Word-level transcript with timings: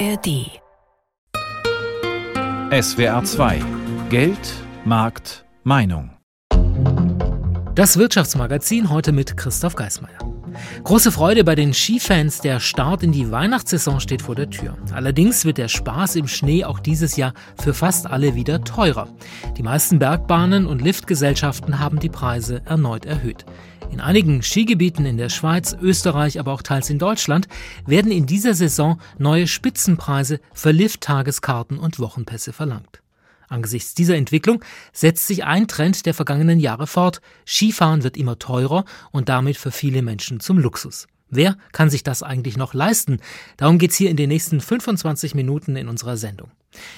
ARD. 0.00 0.60
SWR 2.72 3.22
2 3.22 3.62
Geld, 4.10 4.38
Markt, 4.84 5.44
Meinung. 5.62 6.10
Das 7.74 7.96
Wirtschaftsmagazin 7.96 8.90
heute 8.90 9.12
mit 9.12 9.36
Christoph 9.36 9.76
Geismeier. 9.76 10.18
Große 10.82 11.12
Freude 11.12 11.44
bei 11.44 11.54
den 11.54 11.74
Skifans, 11.74 12.40
der 12.40 12.60
Start 12.60 13.02
in 13.02 13.12
die 13.12 13.30
Weihnachtssaison 13.30 14.00
steht 14.00 14.22
vor 14.22 14.34
der 14.34 14.50
Tür. 14.50 14.76
Allerdings 14.92 15.44
wird 15.44 15.58
der 15.58 15.68
Spaß 15.68 16.16
im 16.16 16.28
Schnee 16.28 16.64
auch 16.64 16.80
dieses 16.80 17.16
Jahr 17.16 17.34
für 17.60 17.74
fast 17.74 18.06
alle 18.06 18.34
wieder 18.34 18.62
teurer. 18.64 19.08
Die 19.56 19.62
meisten 19.62 19.98
Bergbahnen 19.98 20.66
und 20.66 20.82
Liftgesellschaften 20.82 21.78
haben 21.78 21.98
die 22.00 22.08
Preise 22.08 22.62
erneut 22.64 23.06
erhöht. 23.06 23.44
In 23.90 24.00
einigen 24.00 24.42
Skigebieten 24.42 25.06
in 25.06 25.16
der 25.16 25.28
Schweiz, 25.28 25.76
Österreich, 25.80 26.40
aber 26.40 26.52
auch 26.52 26.62
teils 26.62 26.90
in 26.90 26.98
Deutschland 26.98 27.48
werden 27.86 28.10
in 28.10 28.26
dieser 28.26 28.54
Saison 28.54 29.00
neue 29.18 29.46
Spitzenpreise 29.46 30.40
für 30.52 30.72
Lift-Tageskarten 30.72 31.78
und 31.78 31.98
Wochenpässe 31.98 32.52
verlangt. 32.52 33.02
Angesichts 33.48 33.94
dieser 33.94 34.16
Entwicklung 34.16 34.64
setzt 34.92 35.26
sich 35.26 35.44
ein 35.44 35.68
Trend 35.68 36.06
der 36.06 36.14
vergangenen 36.14 36.58
Jahre 36.58 36.86
fort. 36.86 37.20
Skifahren 37.46 38.02
wird 38.02 38.16
immer 38.16 38.38
teurer 38.38 38.84
und 39.12 39.28
damit 39.28 39.56
für 39.56 39.70
viele 39.70 40.02
Menschen 40.02 40.40
zum 40.40 40.58
Luxus. 40.58 41.06
Wer 41.34 41.56
kann 41.72 41.90
sich 41.90 42.04
das 42.04 42.22
eigentlich 42.22 42.56
noch 42.56 42.74
leisten? 42.74 43.18
Darum 43.56 43.78
geht's 43.78 43.96
hier 43.96 44.08
in 44.08 44.16
den 44.16 44.28
nächsten 44.28 44.60
25 44.60 45.34
Minuten 45.34 45.74
in 45.74 45.88
unserer 45.88 46.16
Sendung. 46.16 46.50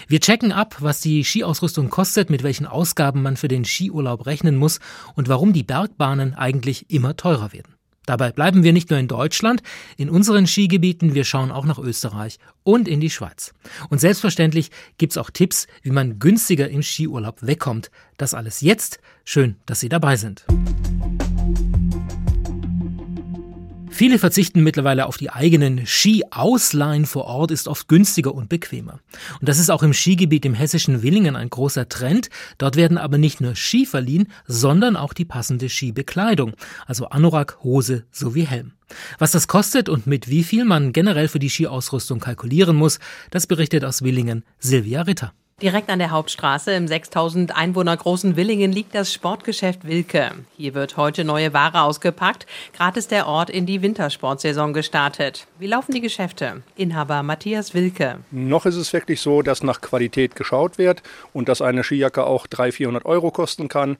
Wir 0.08 0.20
checken 0.20 0.52
ab, 0.52 0.76
was 0.80 1.00
die 1.00 1.24
Skiausrüstung 1.24 1.88
kostet, 1.88 2.28
mit 2.28 2.42
welchen 2.42 2.66
Ausgaben 2.66 3.22
man 3.22 3.36
für 3.36 3.48
den 3.48 3.64
Skiurlaub 3.64 4.26
rechnen 4.26 4.56
muss 4.56 4.80
und 5.14 5.28
warum 5.28 5.52
die 5.52 5.62
Bergbahnen 5.62 6.34
eigentlich 6.34 6.90
immer 6.90 7.16
teurer 7.16 7.52
werden. 7.52 7.74
Dabei 8.04 8.30
bleiben 8.30 8.62
wir 8.62 8.72
nicht 8.72 8.90
nur 8.90 9.00
in 9.00 9.08
Deutschland, 9.08 9.62
in 9.96 10.10
unseren 10.10 10.46
Skigebieten, 10.46 11.14
wir 11.14 11.24
schauen 11.24 11.50
auch 11.50 11.64
nach 11.64 11.78
Österreich 11.78 12.38
und 12.62 12.88
in 12.88 13.00
die 13.00 13.10
Schweiz. 13.10 13.52
Und 13.88 14.00
selbstverständlich 14.00 14.70
gibt's 14.96 15.16
auch 15.16 15.30
Tipps, 15.30 15.66
wie 15.82 15.90
man 15.90 16.18
günstiger 16.18 16.68
im 16.68 16.82
Skiurlaub 16.82 17.38
wegkommt. 17.40 17.90
Das 18.16 18.32
alles 18.32 18.60
jetzt. 18.60 19.00
Schön, 19.24 19.56
dass 19.66 19.80
Sie 19.80 19.88
dabei 19.88 20.16
sind. 20.16 20.46
Viele 23.96 24.18
verzichten 24.18 24.62
mittlerweile 24.62 25.06
auf 25.06 25.16
die 25.16 25.30
eigenen 25.30 25.86
Ski-Ausleihen 25.86 27.06
vor 27.06 27.24
Ort, 27.24 27.50
ist 27.50 27.66
oft 27.66 27.88
günstiger 27.88 28.34
und 28.34 28.50
bequemer. 28.50 29.00
Und 29.40 29.48
das 29.48 29.58
ist 29.58 29.70
auch 29.70 29.82
im 29.82 29.94
Skigebiet 29.94 30.44
im 30.44 30.52
hessischen 30.52 31.02
Willingen 31.02 31.34
ein 31.34 31.48
großer 31.48 31.88
Trend. 31.88 32.28
Dort 32.58 32.76
werden 32.76 32.98
aber 32.98 33.16
nicht 33.16 33.40
nur 33.40 33.56
Ski 33.56 33.86
verliehen, 33.86 34.28
sondern 34.46 34.96
auch 34.96 35.14
die 35.14 35.24
passende 35.24 35.70
Skibekleidung, 35.70 36.52
also 36.84 37.06
Anorak, 37.06 37.56
Hose 37.62 38.04
sowie 38.10 38.44
Helm. 38.44 38.72
Was 39.18 39.30
das 39.30 39.48
kostet 39.48 39.88
und 39.88 40.06
mit 40.06 40.28
wie 40.28 40.44
viel 40.44 40.66
man 40.66 40.92
generell 40.92 41.28
für 41.28 41.38
die 41.38 41.48
Skiausrüstung 41.48 42.20
kalkulieren 42.20 42.76
muss, 42.76 42.98
das 43.30 43.46
berichtet 43.46 43.82
aus 43.82 44.02
Willingen 44.02 44.44
Silvia 44.58 45.00
Ritter. 45.00 45.32
Direkt 45.62 45.88
an 45.88 45.98
der 45.98 46.10
Hauptstraße 46.10 46.72
im 46.72 46.86
6000 46.86 47.56
Einwohner 47.56 47.96
großen 47.96 48.36
Willingen 48.36 48.72
liegt 48.72 48.94
das 48.94 49.10
Sportgeschäft 49.10 49.86
Wilke. 49.86 50.32
Hier 50.54 50.74
wird 50.74 50.98
heute 50.98 51.24
neue 51.24 51.54
Ware 51.54 51.80
ausgepackt. 51.80 52.44
Gerade 52.74 52.98
ist 52.98 53.10
der 53.10 53.26
Ort 53.26 53.48
in 53.48 53.64
die 53.64 53.80
Wintersportsaison 53.80 54.74
gestartet. 54.74 55.46
Wie 55.58 55.66
laufen 55.66 55.92
die 55.92 56.02
Geschäfte? 56.02 56.62
Inhaber 56.76 57.22
Matthias 57.22 57.72
Wilke. 57.72 58.18
Noch 58.30 58.66
ist 58.66 58.76
es 58.76 58.92
wirklich 58.92 59.22
so, 59.22 59.40
dass 59.40 59.62
nach 59.62 59.80
Qualität 59.80 60.36
geschaut 60.36 60.76
wird 60.76 61.02
und 61.32 61.48
dass 61.48 61.62
eine 61.62 61.84
Skijacke 61.84 62.26
auch 62.26 62.46
300, 62.46 62.74
400 62.74 63.04
Euro 63.06 63.30
kosten 63.30 63.68
kann. 63.68 63.96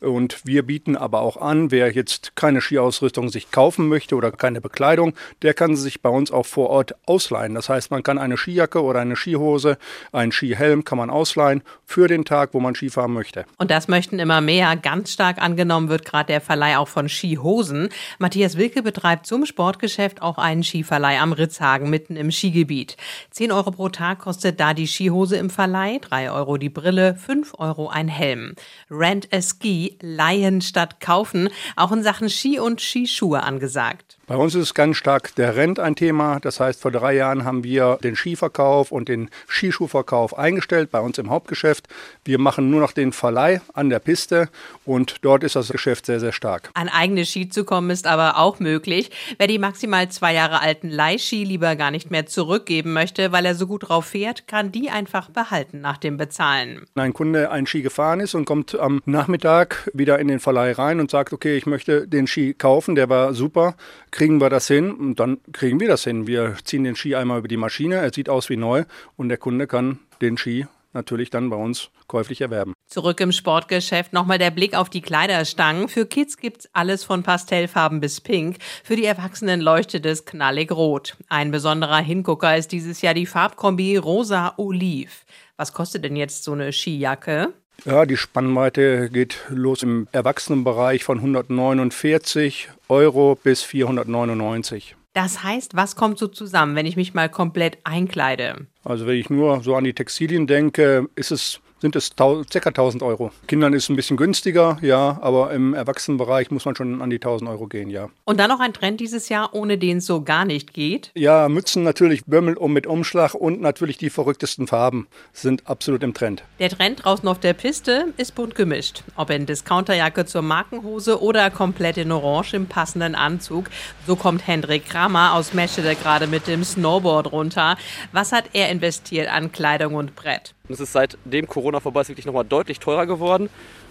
Und 0.00 0.46
wir 0.46 0.62
bieten 0.62 0.96
aber 0.96 1.22
auch 1.22 1.36
an, 1.36 1.72
wer 1.72 1.90
jetzt 1.92 2.36
keine 2.36 2.60
Skiausrüstung 2.60 3.30
sich 3.30 3.50
kaufen 3.50 3.88
möchte 3.88 4.14
oder 4.14 4.30
keine 4.30 4.60
Bekleidung, 4.60 5.14
der 5.42 5.54
kann 5.54 5.74
sie 5.74 5.82
sich 5.82 6.02
bei 6.02 6.08
uns 6.08 6.30
auch 6.30 6.46
vor 6.46 6.70
Ort 6.70 6.94
ausleihen. 7.06 7.54
Das 7.54 7.68
heißt, 7.68 7.90
man 7.90 8.04
kann 8.04 8.18
eine 8.18 8.36
Skijacke 8.36 8.82
oder 8.82 9.00
eine 9.00 9.16
Skihose, 9.16 9.76
einen 10.12 10.30
Skihelm 10.30 10.84
kann 10.84 10.98
man 10.98 11.10
ausleihen 11.10 11.62
für 11.84 12.06
den 12.06 12.24
Tag, 12.24 12.50
wo 12.52 12.60
man 12.60 12.76
Skifahren 12.76 13.12
möchte. 13.12 13.44
Und 13.56 13.72
das 13.72 13.88
möchten 13.88 14.20
immer 14.20 14.40
mehr. 14.40 14.76
Ganz 14.76 15.12
stark 15.12 15.42
angenommen 15.42 15.88
wird 15.88 16.04
gerade 16.04 16.28
der 16.28 16.40
Verleih 16.40 16.78
auch 16.78 16.88
von 16.88 17.08
Skihosen. 17.08 17.88
Matthias 18.18 18.56
Wilke 18.56 18.82
betreibt 18.82 19.26
zum 19.26 19.46
Sportgeschäft 19.46 20.22
auch 20.22 20.38
einen 20.38 20.62
Skiverleih 20.62 21.20
am 21.20 21.32
Ritzhagen 21.32 21.90
mitten 21.90 22.14
im 22.14 22.30
Skigebiet. 22.30 22.96
10 23.30 23.50
Euro 23.50 23.72
pro 23.72 23.88
Tag 23.88 24.20
kostet 24.20 24.60
da 24.60 24.74
die 24.74 24.86
Skihose 24.86 25.36
im 25.36 25.50
Verleih, 25.50 25.98
3 26.00 26.30
Euro 26.30 26.56
die 26.56 26.68
Brille, 26.68 27.16
5 27.16 27.54
Euro 27.58 27.88
ein 27.88 28.06
Helm. 28.06 28.54
Rent 28.90 29.28
a 29.32 29.42
Ski 29.42 29.87
leihen 30.00 30.60
statt 30.60 31.00
kaufen, 31.00 31.48
auch 31.76 31.92
in 31.92 32.02
Sachen 32.02 32.28
Ski 32.28 32.58
und 32.58 32.80
Skischuhe 32.80 33.42
angesagt. 33.42 34.18
Bei 34.28 34.36
uns 34.36 34.54
ist 34.54 34.74
ganz 34.74 34.98
stark 34.98 35.34
der 35.36 35.56
Rent 35.56 35.80
ein 35.80 35.96
Thema. 35.96 36.38
Das 36.38 36.60
heißt, 36.60 36.82
vor 36.82 36.90
drei 36.90 37.14
Jahren 37.14 37.46
haben 37.46 37.64
wir 37.64 37.98
den 38.02 38.14
Skiverkauf 38.14 38.92
und 38.92 39.08
den 39.08 39.30
Skischuhverkauf 39.48 40.36
eingestellt 40.36 40.90
bei 40.90 41.00
uns 41.00 41.16
im 41.16 41.30
Hauptgeschäft. 41.30 41.88
Wir 42.26 42.38
machen 42.38 42.68
nur 42.68 42.82
noch 42.82 42.92
den 42.92 43.12
Verleih 43.12 43.62
an 43.72 43.88
der 43.88 44.00
Piste 44.00 44.50
und 44.84 45.24
dort 45.24 45.44
ist 45.44 45.56
das 45.56 45.70
Geschäft 45.70 46.04
sehr, 46.04 46.20
sehr 46.20 46.32
stark. 46.32 46.68
An 46.74 46.90
eigene 46.90 47.24
Ski 47.24 47.48
zu 47.48 47.64
kommen 47.64 47.88
ist 47.88 48.06
aber 48.06 48.36
auch 48.36 48.60
möglich. 48.60 49.10
Wer 49.38 49.46
die 49.46 49.58
maximal 49.58 50.10
zwei 50.10 50.34
Jahre 50.34 50.60
alten 50.60 50.90
Leihski 50.90 51.44
lieber 51.44 51.74
gar 51.74 51.90
nicht 51.90 52.10
mehr 52.10 52.26
zurückgeben 52.26 52.92
möchte, 52.92 53.32
weil 53.32 53.46
er 53.46 53.54
so 53.54 53.66
gut 53.66 53.88
drauf 53.88 54.04
fährt, 54.04 54.46
kann 54.46 54.72
die 54.72 54.90
einfach 54.90 55.30
behalten 55.30 55.80
nach 55.80 55.96
dem 55.96 56.18
Bezahlen. 56.18 56.84
Wenn 56.94 57.04
ein 57.04 57.14
Kunde 57.14 57.50
einen 57.50 57.66
Ski 57.66 57.80
gefahren 57.80 58.20
ist 58.20 58.34
und 58.34 58.44
kommt 58.44 58.78
am 58.78 59.00
Nachmittag 59.06 59.77
wieder 59.92 60.18
in 60.18 60.28
den 60.28 60.40
Verleih 60.40 60.72
rein 60.72 61.00
und 61.00 61.10
sagt, 61.10 61.32
okay, 61.32 61.56
ich 61.56 61.66
möchte 61.66 62.06
den 62.06 62.26
Ski 62.26 62.54
kaufen, 62.54 62.94
der 62.94 63.08
war 63.08 63.34
super, 63.34 63.76
kriegen 64.10 64.40
wir 64.40 64.50
das 64.50 64.66
hin 64.66 64.92
und 64.92 65.20
dann 65.20 65.38
kriegen 65.52 65.80
wir 65.80 65.88
das 65.88 66.04
hin. 66.04 66.26
Wir 66.26 66.56
ziehen 66.64 66.84
den 66.84 66.96
Ski 66.96 67.14
einmal 67.14 67.38
über 67.38 67.48
die 67.48 67.56
Maschine, 67.56 67.96
er 67.96 68.12
sieht 68.12 68.28
aus 68.28 68.48
wie 68.48 68.56
neu 68.56 68.84
und 69.16 69.28
der 69.28 69.38
Kunde 69.38 69.66
kann 69.66 69.98
den 70.20 70.36
Ski 70.36 70.66
natürlich 70.92 71.30
dann 71.30 71.50
bei 71.50 71.56
uns 71.56 71.90
käuflich 72.06 72.40
erwerben. 72.40 72.72
Zurück 72.86 73.20
im 73.20 73.32
Sportgeschäft 73.32 74.12
nochmal 74.12 74.38
der 74.38 74.50
Blick 74.50 74.74
auf 74.74 74.88
die 74.88 75.02
Kleiderstangen. 75.02 75.88
Für 75.88 76.06
Kids 76.06 76.38
gibt's 76.38 76.68
alles 76.72 77.04
von 77.04 77.22
Pastellfarben 77.22 78.00
bis 78.00 78.20
Pink. 78.20 78.56
Für 78.82 78.96
die 78.96 79.04
Erwachsenen 79.04 79.60
leuchtet 79.60 80.06
es 80.06 80.24
knallig 80.24 80.72
rot. 80.72 81.16
Ein 81.28 81.50
besonderer 81.50 81.98
Hingucker 81.98 82.56
ist 82.56 82.72
dieses 82.72 83.02
Jahr 83.02 83.14
die 83.14 83.26
Farbkombi 83.26 83.96
rosa 83.96 84.54
oliv. 84.56 85.24
Was 85.56 85.72
kostet 85.72 86.04
denn 86.04 86.16
jetzt 86.16 86.44
so 86.44 86.52
eine 86.52 86.72
Skijacke? 86.72 87.52
Ja, 87.84 88.06
die 88.06 88.16
Spannweite 88.16 89.08
geht 89.08 89.38
los 89.48 89.82
im 89.82 90.08
Erwachsenenbereich 90.12 91.04
von 91.04 91.18
149 91.18 92.68
Euro 92.88 93.38
bis 93.42 93.62
499. 93.62 94.96
Das 95.14 95.42
heißt, 95.42 95.74
was 95.74 95.96
kommt 95.96 96.18
so 96.18 96.28
zusammen, 96.28 96.76
wenn 96.76 96.86
ich 96.86 96.96
mich 96.96 97.14
mal 97.14 97.28
komplett 97.28 97.78
einkleide? 97.84 98.66
Also 98.84 99.06
wenn 99.06 99.16
ich 99.16 99.30
nur 99.30 99.62
so 99.62 99.74
an 99.74 99.84
die 99.84 99.94
Textilien 99.94 100.46
denke, 100.46 101.08
ist 101.14 101.30
es 101.30 101.60
sind 101.80 101.96
es 101.96 102.14
ca. 102.16 102.44
1000 102.68 103.02
Euro. 103.02 103.30
Kindern 103.46 103.72
ist 103.72 103.84
es 103.84 103.88
ein 103.88 103.96
bisschen 103.96 104.16
günstiger, 104.16 104.78
ja, 104.82 105.18
aber 105.20 105.52
im 105.52 105.74
Erwachsenenbereich 105.74 106.50
muss 106.50 106.64
man 106.64 106.76
schon 106.76 107.00
an 107.02 107.10
die 107.10 107.16
1000 107.16 107.50
Euro 107.50 107.66
gehen, 107.66 107.90
ja. 107.90 108.08
Und 108.24 108.40
dann 108.40 108.50
noch 108.50 108.60
ein 108.60 108.72
Trend 108.72 109.00
dieses 109.00 109.28
Jahr, 109.28 109.54
ohne 109.54 109.78
den 109.78 109.98
es 109.98 110.06
so 110.06 110.22
gar 110.22 110.44
nicht 110.44 110.74
geht? 110.74 111.10
Ja, 111.14 111.48
Mützen 111.48 111.82
natürlich, 111.82 112.24
Bömmel 112.24 112.56
um 112.56 112.72
mit 112.72 112.86
Umschlag 112.86 113.34
und 113.34 113.60
natürlich 113.60 113.98
die 113.98 114.10
verrücktesten 114.10 114.66
Farben 114.66 115.06
sind 115.32 115.66
absolut 115.66 116.02
im 116.02 116.14
Trend. 116.14 116.42
Der 116.58 116.70
Trend 116.70 117.04
draußen 117.04 117.28
auf 117.28 117.40
der 117.40 117.52
Piste 117.52 118.12
ist 118.16 118.34
bunt 118.34 118.54
gemischt. 118.54 119.02
Ob 119.16 119.30
in 119.30 119.46
Discounterjacke 119.46 120.26
zur 120.26 120.42
Markenhose 120.42 121.20
oder 121.22 121.50
komplett 121.50 121.96
in 121.96 122.12
Orange 122.12 122.54
im 122.54 122.66
passenden 122.66 123.14
Anzug. 123.14 123.70
So 124.06 124.16
kommt 124.16 124.46
Hendrik 124.46 124.86
Kramer 124.86 125.34
aus 125.34 125.54
Meschede 125.54 125.94
gerade 125.94 126.26
mit 126.26 126.46
dem 126.46 126.64
Snowboard 126.64 127.32
runter. 127.32 127.76
Was 128.12 128.32
hat 128.32 128.44
er 128.52 128.70
investiert 128.70 129.28
an 129.28 129.52
Kleidung 129.52 129.94
und 129.94 130.16
Brett? 130.16 130.54
Und 130.68 130.74
es 130.74 130.80
ist 130.80 130.92
seitdem 130.92 131.46
Corona 131.46 131.80
vorbei 131.80 132.02
ist 132.02 132.08
wirklich 132.08 132.26
nochmal 132.26 132.44
deutlich 132.44 132.78
teurer 132.78 133.06
geworden. 133.06 133.48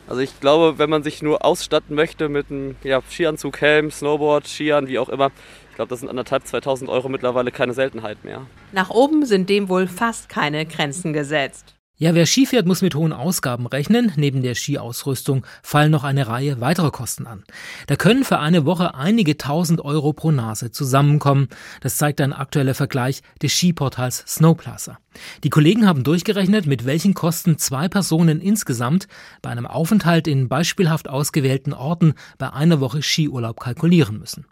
Also 0.08 0.22
ich 0.22 0.40
glaube, 0.40 0.78
wenn 0.78 0.90
man 0.90 1.04
sich 1.04 1.22
nur 1.22 1.44
ausstatten 1.44 1.96
möchte 1.96 2.30
mit 2.30 2.50
einem 2.50 2.76
ja, 2.84 3.02
Skianzug, 3.10 3.60
Helm, 3.60 3.92
Snowboard, 3.92 4.48
Skiern, 4.48 4.88
wie 4.88 5.00
auch 5.00 5.10
immer, 5.10 5.32
ich 5.70 5.76
glaube, 5.76 5.90
das 5.90 6.00
sind 6.00 6.10
anderthalb, 6.10 6.48
2000 6.48 6.90
Euro 6.90 7.10
mittlerweile 7.10 7.51
keine 7.51 7.74
Seltenheit 7.74 8.24
mehr. 8.24 8.46
Nach 8.72 8.90
oben 8.90 9.25
sind 9.25 9.50
dem 9.50 9.69
wohl 9.69 9.88
fast 9.88 10.30
keine 10.30 10.66
Grenzen 10.66 11.13
gesetzt. 11.13 11.76
Ja, 12.00 12.14
wer 12.14 12.28
Ski 12.28 12.46
fährt, 12.46 12.68
muss 12.68 12.84
mit 12.84 12.94
hohen 12.94 13.12
Ausgaben 13.12 13.66
rechnen. 13.66 14.12
Neben 14.18 14.44
der 14.44 14.54
Skiausrüstung 14.54 15.44
fallen 15.64 15.90
noch 15.90 16.04
eine 16.04 16.28
Reihe 16.28 16.62
weiterer 16.62 16.92
Kosten 16.92 17.26
an. 17.26 17.44
Da 17.88 17.96
können 17.96 18.24
für 18.24 18.38
eine 18.38 18.66
Woche 18.66 18.94
einige 18.94 19.36
tausend 19.36 19.82
Euro 19.82 20.14
pro 20.14 20.30
Nase 20.30 20.70
zusammenkommen. 20.70 21.48
Das 21.82 21.98
zeigt 21.98 22.22
ein 22.22 22.34
aktueller 22.34 22.76
Vergleich 22.76 23.24
des 23.42 23.54
Skiportals 23.54 24.24
Snowplaza. 24.28 25.00
Die 25.44 25.50
Kollegen 25.50 25.88
haben 25.88 26.04
durchgerechnet, 26.04 26.68
mit 26.68 26.86
welchen 26.86 27.16
Kosten 27.16 27.58
zwei 27.58 27.90
Personen 27.90 28.42
insgesamt 28.42 29.08
bei 29.42 29.50
einem 29.50 29.66
Aufenthalt 29.66 30.28
in 30.28 30.50
beispielhaft 30.50 31.10
ausgewählten 31.10 31.74
Orten 31.74 32.14
bei 32.38 32.54
einer 32.54 32.80
Woche 32.80 33.02
Skiurlaub 33.02 33.60
kalkulieren 33.60 34.20
müssen. 34.20 34.46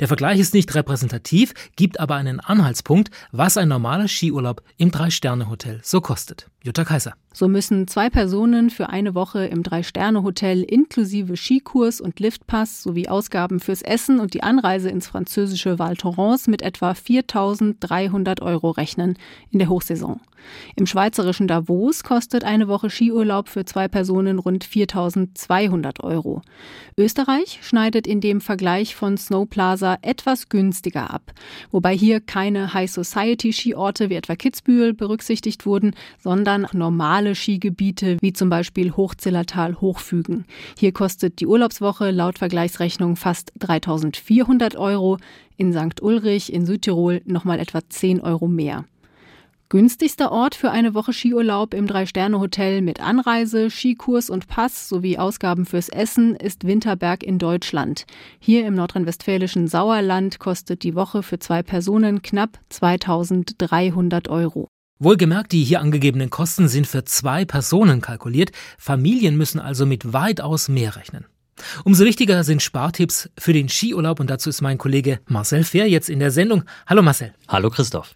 Der 0.00 0.08
Vergleich 0.08 0.40
ist 0.40 0.54
nicht 0.54 0.74
repräsentativ, 0.74 1.52
gibt 1.76 2.00
aber 2.00 2.14
einen 2.14 2.40
Anhaltspunkt, 2.40 3.10
was 3.32 3.56
ein 3.56 3.68
normaler 3.68 4.08
Skiurlaub 4.08 4.62
im 4.78 4.90
Drei-Sterne-Hotel 4.90 5.80
so 5.82 6.00
kostet. 6.00 6.48
Jutta 6.68 6.84
Kaiser. 6.84 7.14
So 7.32 7.48
müssen 7.48 7.88
zwei 7.88 8.10
Personen 8.10 8.68
für 8.68 8.90
eine 8.90 9.14
Woche 9.14 9.46
im 9.46 9.62
Drei-Sterne-Hotel 9.62 10.62
inklusive 10.62 11.34
Skikurs 11.34 11.98
und 11.98 12.20
Liftpass 12.20 12.82
sowie 12.82 13.08
Ausgaben 13.08 13.58
fürs 13.58 13.80
Essen 13.80 14.20
und 14.20 14.34
die 14.34 14.42
Anreise 14.42 14.90
ins 14.90 15.06
französische 15.06 15.78
Val 15.78 15.96
Thorens 15.96 16.46
mit 16.46 16.60
etwa 16.60 16.90
4.300 16.90 18.42
Euro 18.42 18.70
rechnen 18.70 19.16
in 19.50 19.60
der 19.60 19.70
Hochsaison. 19.70 20.20
Im 20.76 20.86
schweizerischen 20.86 21.48
Davos 21.48 22.04
kostet 22.04 22.44
eine 22.44 22.68
Woche 22.68 22.90
Skiurlaub 22.90 23.48
für 23.48 23.64
zwei 23.64 23.88
Personen 23.88 24.38
rund 24.38 24.64
4.200 24.64 26.02
Euro. 26.02 26.42
Österreich 26.96 27.58
schneidet 27.62 28.06
in 28.06 28.20
dem 28.20 28.40
Vergleich 28.40 28.94
von 28.94 29.16
Snowplaza 29.16 29.98
etwas 30.02 30.48
günstiger 30.48 31.10
ab, 31.12 31.32
wobei 31.70 31.96
hier 31.96 32.20
keine 32.20 32.74
High-Society-Skiorte 32.74 34.10
wie 34.10 34.14
etwa 34.14 34.36
Kitzbühel 34.36 34.94
berücksichtigt 34.94 35.66
wurden, 35.66 35.94
sondern 36.18 36.57
normale 36.72 37.34
Skigebiete 37.34 38.16
wie 38.20 38.32
zum 38.32 38.48
Beispiel 38.48 38.96
Hochzillertal 38.96 39.80
Hochfügen. 39.80 40.44
Hier 40.78 40.92
kostet 40.92 41.40
die 41.40 41.46
Urlaubswoche 41.46 42.10
laut 42.10 42.38
Vergleichsrechnung 42.38 43.16
fast 43.16 43.52
3.400 43.60 44.76
Euro, 44.76 45.18
in 45.56 45.72
St. 45.72 46.00
Ulrich 46.02 46.52
in 46.52 46.64
Südtirol 46.64 47.20
nochmal 47.24 47.58
etwa 47.58 47.80
10 47.88 48.20
Euro 48.20 48.48
mehr. 48.48 48.84
Günstigster 49.70 50.32
Ort 50.32 50.54
für 50.54 50.70
eine 50.70 50.94
Woche 50.94 51.12
Skiurlaub 51.12 51.74
im 51.74 51.86
Drei-Sterne-Hotel 51.86 52.80
mit 52.80 53.02
Anreise, 53.02 53.68
Skikurs 53.68 54.30
und 54.30 54.48
Pass 54.48 54.88
sowie 54.88 55.18
Ausgaben 55.18 55.66
fürs 55.66 55.90
Essen 55.90 56.34
ist 56.36 56.66
Winterberg 56.66 57.22
in 57.22 57.38
Deutschland. 57.38 58.06
Hier 58.38 58.66
im 58.66 58.72
nordrhein-westfälischen 58.72 59.68
Sauerland 59.68 60.38
kostet 60.38 60.84
die 60.84 60.94
Woche 60.94 61.22
für 61.22 61.38
zwei 61.38 61.62
Personen 61.62 62.22
knapp 62.22 62.58
2300 62.70 64.28
Euro. 64.28 64.68
Wohlgemerkt, 65.00 65.52
die 65.52 65.62
hier 65.62 65.80
angegebenen 65.80 66.28
Kosten 66.28 66.66
sind 66.66 66.88
für 66.88 67.04
zwei 67.04 67.44
Personen 67.44 68.00
kalkuliert. 68.00 68.50
Familien 68.78 69.36
müssen 69.36 69.60
also 69.60 69.86
mit 69.86 70.12
weitaus 70.12 70.68
mehr 70.68 70.96
rechnen. 70.96 71.24
Umso 71.84 72.04
wichtiger 72.04 72.42
sind 72.42 72.62
Spartipps 72.62 73.30
für 73.38 73.52
den 73.52 73.68
Skiurlaub 73.68 74.18
und 74.18 74.28
dazu 74.28 74.48
ist 74.48 74.60
mein 74.60 74.78
Kollege 74.78 75.20
Marcel 75.26 75.62
Fehr 75.62 75.88
jetzt 75.88 76.10
in 76.10 76.18
der 76.18 76.32
Sendung. 76.32 76.64
Hallo 76.86 77.02
Marcel. 77.02 77.32
Hallo 77.46 77.70
Christoph. 77.70 78.14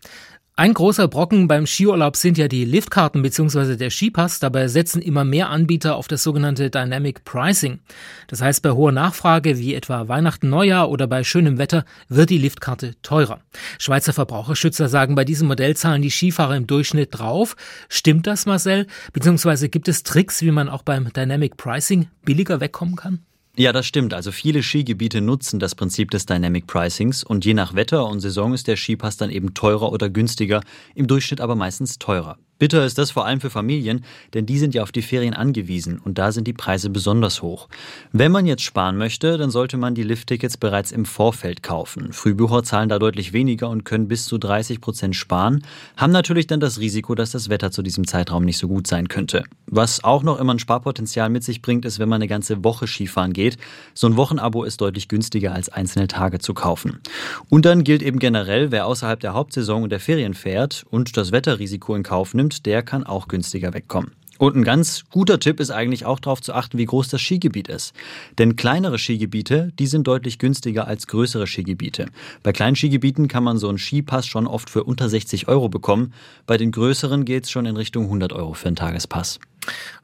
Ein 0.62 0.74
großer 0.74 1.08
Brocken 1.08 1.48
beim 1.48 1.66
Skiurlaub 1.66 2.14
sind 2.14 2.38
ja 2.38 2.46
die 2.46 2.64
Liftkarten 2.64 3.20
bzw. 3.20 3.74
der 3.74 3.90
Skipass. 3.90 4.38
Dabei 4.38 4.68
setzen 4.68 5.02
immer 5.02 5.24
mehr 5.24 5.50
Anbieter 5.50 5.96
auf 5.96 6.06
das 6.06 6.22
sogenannte 6.22 6.70
Dynamic 6.70 7.24
Pricing. 7.24 7.80
Das 8.28 8.42
heißt, 8.42 8.62
bei 8.62 8.70
hoher 8.70 8.92
Nachfrage 8.92 9.58
wie 9.58 9.74
etwa 9.74 10.06
Weihnachten, 10.06 10.48
Neujahr 10.48 10.88
oder 10.88 11.08
bei 11.08 11.24
schönem 11.24 11.58
Wetter 11.58 11.84
wird 12.08 12.30
die 12.30 12.38
Liftkarte 12.38 12.94
teurer. 13.02 13.40
Schweizer 13.80 14.12
Verbraucherschützer 14.12 14.88
sagen, 14.88 15.16
bei 15.16 15.24
diesem 15.24 15.48
Modell 15.48 15.74
zahlen 15.76 16.00
die 16.00 16.12
Skifahrer 16.12 16.54
im 16.54 16.68
Durchschnitt 16.68 17.08
drauf. 17.10 17.56
Stimmt 17.88 18.28
das, 18.28 18.46
Marcel? 18.46 18.86
Beziehungsweise 19.12 19.68
gibt 19.68 19.88
es 19.88 20.04
Tricks, 20.04 20.42
wie 20.42 20.52
man 20.52 20.68
auch 20.68 20.84
beim 20.84 21.12
Dynamic 21.12 21.56
Pricing 21.56 22.06
billiger 22.24 22.60
wegkommen 22.60 22.94
kann? 22.94 23.18
Ja, 23.54 23.72
das 23.72 23.84
stimmt. 23.84 24.14
Also 24.14 24.32
viele 24.32 24.62
Skigebiete 24.62 25.20
nutzen 25.20 25.60
das 25.60 25.74
Prinzip 25.74 26.10
des 26.10 26.24
Dynamic 26.24 26.66
Pricings 26.66 27.22
und 27.22 27.44
je 27.44 27.52
nach 27.52 27.74
Wetter 27.74 28.06
und 28.06 28.20
Saison 28.20 28.54
ist 28.54 28.66
der 28.66 28.76
Skipass 28.76 29.18
dann 29.18 29.28
eben 29.28 29.52
teurer 29.52 29.92
oder 29.92 30.08
günstiger, 30.08 30.62
im 30.94 31.06
Durchschnitt 31.06 31.42
aber 31.42 31.54
meistens 31.54 31.98
teurer. 31.98 32.38
Bitter 32.62 32.86
ist 32.86 32.96
das 32.96 33.10
vor 33.10 33.26
allem 33.26 33.40
für 33.40 33.50
Familien, 33.50 34.04
denn 34.34 34.46
die 34.46 34.56
sind 34.56 34.72
ja 34.72 34.84
auf 34.84 34.92
die 34.92 35.02
Ferien 35.02 35.34
angewiesen 35.34 35.98
und 35.98 36.16
da 36.16 36.30
sind 36.30 36.46
die 36.46 36.52
Preise 36.52 36.90
besonders 36.90 37.42
hoch. 37.42 37.68
Wenn 38.12 38.30
man 38.30 38.46
jetzt 38.46 38.62
sparen 38.62 38.96
möchte, 38.96 39.36
dann 39.36 39.50
sollte 39.50 39.76
man 39.76 39.96
die 39.96 40.04
Lifttickets 40.04 40.56
bereits 40.56 40.92
im 40.92 41.04
Vorfeld 41.04 41.64
kaufen. 41.64 42.12
Frühbucher 42.12 42.62
zahlen 42.62 42.88
da 42.88 43.00
deutlich 43.00 43.32
weniger 43.32 43.68
und 43.68 43.82
können 43.82 44.06
bis 44.06 44.26
zu 44.26 44.38
30 44.38 44.80
Prozent 44.80 45.16
sparen, 45.16 45.64
haben 45.96 46.12
natürlich 46.12 46.46
dann 46.46 46.60
das 46.60 46.78
Risiko, 46.78 47.16
dass 47.16 47.32
das 47.32 47.48
Wetter 47.48 47.72
zu 47.72 47.82
diesem 47.82 48.06
Zeitraum 48.06 48.44
nicht 48.44 48.58
so 48.58 48.68
gut 48.68 48.86
sein 48.86 49.08
könnte. 49.08 49.42
Was 49.66 50.04
auch 50.04 50.22
noch 50.22 50.38
immer 50.38 50.54
ein 50.54 50.60
Sparpotenzial 50.60 51.30
mit 51.30 51.42
sich 51.42 51.62
bringt, 51.62 51.84
ist, 51.84 51.98
wenn 51.98 52.08
man 52.08 52.20
eine 52.20 52.28
ganze 52.28 52.62
Woche 52.62 52.86
Skifahren 52.86 53.32
geht. 53.32 53.56
So 53.92 54.06
ein 54.06 54.16
Wochenabo 54.16 54.62
ist 54.62 54.80
deutlich 54.80 55.08
günstiger 55.08 55.52
als 55.52 55.68
einzelne 55.68 56.06
Tage 56.06 56.38
zu 56.38 56.54
kaufen. 56.54 57.00
Und 57.48 57.64
dann 57.64 57.82
gilt 57.82 58.02
eben 58.02 58.20
generell, 58.20 58.70
wer 58.70 58.86
außerhalb 58.86 59.18
der 59.18 59.34
Hauptsaison 59.34 59.82
und 59.82 59.90
der 59.90 59.98
Ferien 59.98 60.34
fährt 60.34 60.84
und 60.90 61.16
das 61.16 61.32
Wetterrisiko 61.32 61.96
in 61.96 62.04
Kauf 62.04 62.34
nimmt, 62.34 62.51
und 62.52 62.66
der 62.66 62.82
kann 62.82 63.04
auch 63.04 63.28
günstiger 63.28 63.72
wegkommen. 63.72 64.12
Und 64.38 64.56
ein 64.56 64.64
ganz 64.64 65.04
guter 65.10 65.38
Tipp 65.38 65.60
ist 65.60 65.70
eigentlich 65.70 66.04
auch 66.04 66.18
darauf 66.18 66.40
zu 66.40 66.52
achten, 66.52 66.76
wie 66.76 66.84
groß 66.84 67.08
das 67.08 67.20
Skigebiet 67.20 67.68
ist. 67.68 67.94
Denn 68.38 68.56
kleinere 68.56 68.98
Skigebiete, 68.98 69.70
die 69.78 69.86
sind 69.86 70.06
deutlich 70.06 70.38
günstiger 70.38 70.88
als 70.88 71.06
größere 71.06 71.46
Skigebiete. 71.46 72.06
Bei 72.42 72.52
kleinen 72.52 72.74
Skigebieten 72.74 73.28
kann 73.28 73.44
man 73.44 73.58
so 73.58 73.68
einen 73.68 73.78
Skipass 73.78 74.26
schon 74.26 74.48
oft 74.48 74.68
für 74.68 74.82
unter 74.82 75.08
60 75.08 75.46
Euro 75.46 75.68
bekommen. 75.68 76.12
Bei 76.46 76.56
den 76.56 76.72
größeren 76.72 77.24
geht 77.24 77.44
es 77.44 77.50
schon 77.52 77.66
in 77.66 77.76
Richtung 77.76 78.04
100 78.04 78.32
Euro 78.32 78.54
für 78.54 78.66
einen 78.66 78.76
Tagespass. 78.76 79.38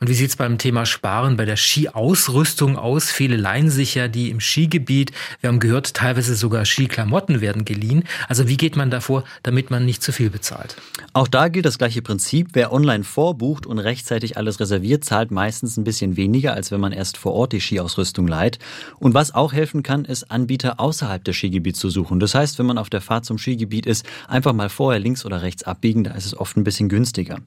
Und 0.01 0.09
wie 0.09 0.15
sieht 0.15 0.31
es 0.31 0.37
beim 0.37 0.59
Thema 0.59 0.87
Sparen 0.87 1.37
bei 1.37 1.45
der 1.45 1.57
Skiausrüstung 1.57 2.77
aus? 2.77 3.11
Viele 3.11 3.37
leihen 3.37 3.69
sich 3.69 3.97
ja 3.97 4.07
die 4.07 4.31
im 4.31 4.41
Skigebiet. 4.41 5.11
Wir 5.41 5.49
haben 5.49 5.59
gehört, 5.59 5.95
teilweise 5.95 6.37
sogar 6.37 6.65
Skiklamotten 6.65 7.41
werden 7.41 7.65
geliehen. 7.65 8.05
Also 8.29 8.47
wie 8.47 8.57
geht 8.57 8.77
man 8.77 8.91
davor, 8.91 9.25
damit 9.43 9.71
man 9.71 9.85
nicht 9.85 10.03
zu 10.03 10.13
viel 10.13 10.31
bezahlt? 10.31 10.77
Auch 11.15 11.27
da 11.27 11.49
gilt 11.49 11.67
das 11.67 11.79
gleiche 11.79 12.01
Prinzip. 12.01 12.51
Wer 12.53 12.73
online 12.73 13.03
vorbucht 13.03 13.67
und 13.67 13.81
rechtzeitig 13.81 14.37
alles 14.37 14.61
reserviert, 14.61 15.05
zahlt 15.05 15.33
meistens 15.33 15.77
ein 15.77 15.85
bisschen 15.85 16.17
weniger, 16.17 16.55
als 16.55 16.71
wenn 16.71 16.81
man 16.81 16.93
erst 16.93 17.17
vor 17.17 17.33
Ort 17.33 17.53
die 17.53 17.61
Skiausrüstung 17.61 18.29
leiht. 18.29 18.61
Und 19.01 19.15
was 19.15 19.35
auch 19.35 19.53
helfen 19.53 19.83
kann, 19.83 20.05
ist 20.05 20.31
Anbieter 20.31 20.79
außerhalb 20.79 21.25
des 21.25 21.35
Skigebiets 21.35 21.81
zu 21.81 21.91
suchen. 21.91 22.21
Das 22.21 22.37
heißt, 22.37 22.61
wenn 22.61 22.67
man 22.67 22.79
auf 22.79 22.91
der 22.91 23.01
Fahrt 23.01 23.25
zum 23.25 23.39
Skigebiet 23.39 23.87
ist, 23.87 24.07
einfach 24.29 24.53
mal 24.53 24.69
vorher 24.69 25.01
links 25.01 25.25
oder 25.25 25.43
rechts 25.43 25.65
abbiegen, 25.65 26.05
da 26.05 26.13
ist 26.13 26.27
es 26.27 26.37
oft 26.37 26.57
ein 26.57 26.63
bisschen 26.63 26.89
günstiger. 26.89 27.39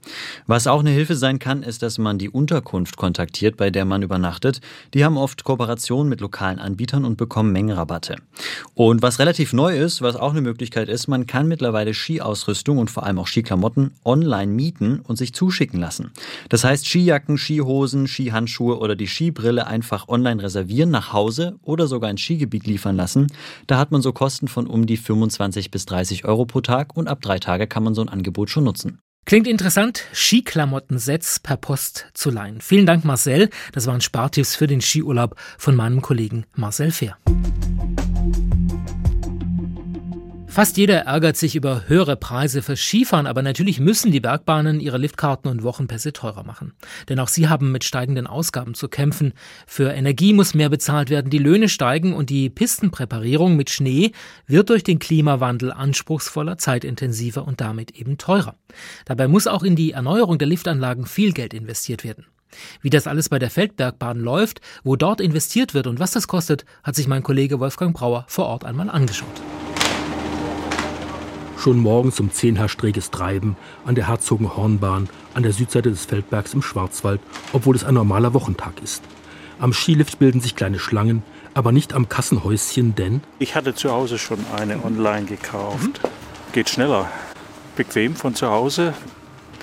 Was 0.48 0.68
auch 0.68 0.82
eine 0.82 0.90
Hilfe 0.90 1.16
sein 1.16 1.40
kann, 1.40 1.64
ist, 1.64 1.82
dass 1.82 1.98
man 2.02 2.18
die 2.18 2.30
Unterkunft 2.30 2.98
kontaktiert, 2.98 3.58
bei 3.58 3.70
der 3.70 3.86
man 3.86 4.02
übernachtet. 4.02 4.60
Die 4.94 5.06
haben 5.06 5.18
oft 5.18 5.44
Kooperationen 5.44 6.10
mit 6.10 6.20
lokalen 6.20 6.60
Anbietern 6.60 7.06
und 7.06 7.18
bekommen 7.18 7.52
Mengenrabatte. 7.52 8.18
Und 8.74 9.02
was 9.02 9.20
relativ 9.20 9.54
neu 9.54 9.78
ist, 9.78 10.02
was 10.02 10.16
auch 10.16 10.32
eine 10.32 10.42
Möglichkeit 10.42 10.90
ist, 10.90 11.08
man 11.08 11.28
kann 11.28 11.48
mittlerweile 11.48 11.94
Skiausrüstung 11.94 12.78
und 12.78 12.92
vor 12.92 13.04
allem 13.04 13.20
auch 13.20 13.28
Skiklamotten 13.28 13.92
online 14.04 14.52
mieten 14.52 15.00
und 15.00 15.18
sich 15.18 15.34
zuschicken 15.34 15.80
lassen. 15.80 16.12
Das 16.50 16.64
heißt, 16.64 16.86
Skijacken, 16.86 17.38
Skihosen, 17.38 18.08
Skihandschuhe 18.08 18.78
oder 18.80 18.96
die 18.96 19.08
Skibrille 19.08 19.68
einfach 19.68 20.08
online 20.08 20.44
reservieren, 20.44 20.90
nach 20.90 21.14
Hause 21.14 21.58
oder 21.62 21.88
sogar 21.88 22.10
ins 22.10 22.22
Skigebiet 22.22 22.66
liefern 22.66 22.96
lassen. 22.96 23.28
Da 23.68 23.78
hat 23.78 23.92
man 23.92 24.02
so 24.02 24.12
Kosten 24.12 24.48
von 24.48 24.68
um 24.68 24.86
die 24.86 24.98
25 24.98 25.72
bis 25.72 25.86
30 25.86 26.26
Euro 26.26 26.46
pro 26.46 26.62
Tag 26.62 26.98
und 26.98 27.08
ab 27.08 27.22
drei 27.22 27.40
Tage 27.40 27.68
kann 27.68 27.84
man 27.84 27.94
so 27.94 28.02
ein 28.02 28.10
Angebot 28.10 28.50
schon 28.50 28.64
nutzen. 28.64 29.00
Klingt 29.26 29.48
interessant, 29.48 30.04
Skiklamotten-Sets 30.14 31.40
per 31.40 31.58
Post 31.58 32.08
zu 32.14 32.32
leihen. 32.32 32.60
Vielen 32.60 32.86
Dank, 32.86 33.06
Marcel. 33.06 33.50
Das 33.72 33.88
waren 33.88 34.02
Spartipps 34.02 34.56
für 34.56 34.68
den 34.68 34.82
Skiurlaub 34.82 35.36
von 35.58 35.76
meinem 35.76 36.02
Kollegen 36.02 36.46
Marcel 36.56 36.92
Fehr. 36.92 37.18
Fast 40.52 40.76
jeder 40.76 41.04
ärgert 41.06 41.38
sich 41.38 41.56
über 41.56 41.88
höhere 41.88 42.18
Preise 42.18 42.62
für 42.62 42.76
Skifahren, 42.76 43.26
aber 43.26 43.42
natürlich 43.42 43.80
müssen 43.80 44.12
die 44.12 44.20
Bergbahnen 44.20 44.82
ihre 44.82 44.98
Liftkarten 44.98 45.50
und 45.50 45.64
Wochenpässe 45.64 46.12
teurer 46.12 46.44
machen. 46.44 46.74
Denn 47.08 47.22
auch 47.22 47.30
sie 47.30 47.48
haben 47.48 47.72
mit 47.72 47.86
steigenden 47.86 48.28
Ausgaben 48.28 48.74
zu 48.74 48.90
kämpfen. 48.90 49.32
Für 49.66 49.94
Energie 49.94 50.34
muss 50.34 50.54
mehr 50.54 50.68
bezahlt 50.68 51.10
werden, 51.10 51.32
die 51.32 51.38
Löhne 51.38 51.70
steigen 51.70 52.12
und 52.14 52.30
die 52.30 52.50
Pistenpräparierung 52.50 53.56
mit 53.56 53.70
Schnee 53.70 54.12
wird 54.46 54.70
durch 54.70 54.84
den 54.84 55.00
Klimawandel 55.00 55.72
anspruchsvoller, 55.72 56.58
zeitintensiver 56.58 57.48
und 57.48 57.62
damit 57.62 57.92
eben 57.92 58.18
teurer. 58.18 58.56
Dabei 59.06 59.30
muss 59.30 59.48
auch 59.48 59.64
in 59.64 59.78
die 59.78 59.94
Erneuerung 59.94 60.38
der 60.38 60.50
Liftanlagen 60.50 61.06
viel 61.06 61.32
Geld 61.32 61.54
investiert 61.54 62.04
werden. 62.04 62.26
Wie 62.82 62.90
das 62.90 63.08
alles 63.08 63.30
bei 63.30 63.40
der 63.40 63.52
Feldbergbahn 63.52 64.20
läuft, 64.20 64.60
wo 64.84 64.98
dort 64.98 65.22
investiert 65.22 65.74
wird 65.74 65.88
und 65.88 66.02
was 66.02 66.12
das 66.12 66.28
kostet, 66.28 66.66
hat 66.84 66.96
sich 66.96 67.08
mein 67.08 67.24
Kollege 67.24 67.62
Wolfgang 67.62 67.96
Brauer 67.96 68.26
vor 68.28 68.48
Ort 68.48 68.66
einmal 68.66 68.90
angeschaut. 68.90 69.42
Schon 71.62 71.78
morgens 71.78 72.20
um 72.20 72.32
10 72.32 72.56
herrscht 72.56 72.82
reges 72.82 73.12
Treiben 73.12 73.56
an 73.86 73.94
der 73.94 74.08
Herzogenhornbahn 74.08 75.08
an 75.36 75.44
der 75.44 75.54
Südseite 75.54 75.92
des 75.92 76.06
Feldbergs 76.06 76.56
im 76.56 76.64
Schwarzwald, 76.64 77.22
obwohl 77.54 77.76
es 77.76 77.84
ein 77.84 77.94
normaler 77.94 78.34
Wochentag 78.34 78.82
ist. 78.82 79.04
Am 79.60 79.72
Skilift 79.72 80.18
bilden 80.18 80.42
sich 80.42 80.56
kleine 80.56 80.80
Schlangen, 80.80 81.22
aber 81.54 81.72
nicht 81.72 81.94
am 81.94 82.10
Kassenhäuschen, 82.10 82.96
denn 82.96 83.22
ich 83.38 83.54
hatte 83.54 83.76
zu 83.76 83.92
Hause 83.92 84.18
schon 84.18 84.40
eine 84.58 84.84
online 84.84 85.28
gekauft. 85.28 86.02
Mhm. 86.02 86.52
Geht 86.52 86.68
schneller, 86.72 87.12
bequem 87.76 88.16
von 88.16 88.34
zu 88.34 88.50
Hause. 88.50 88.96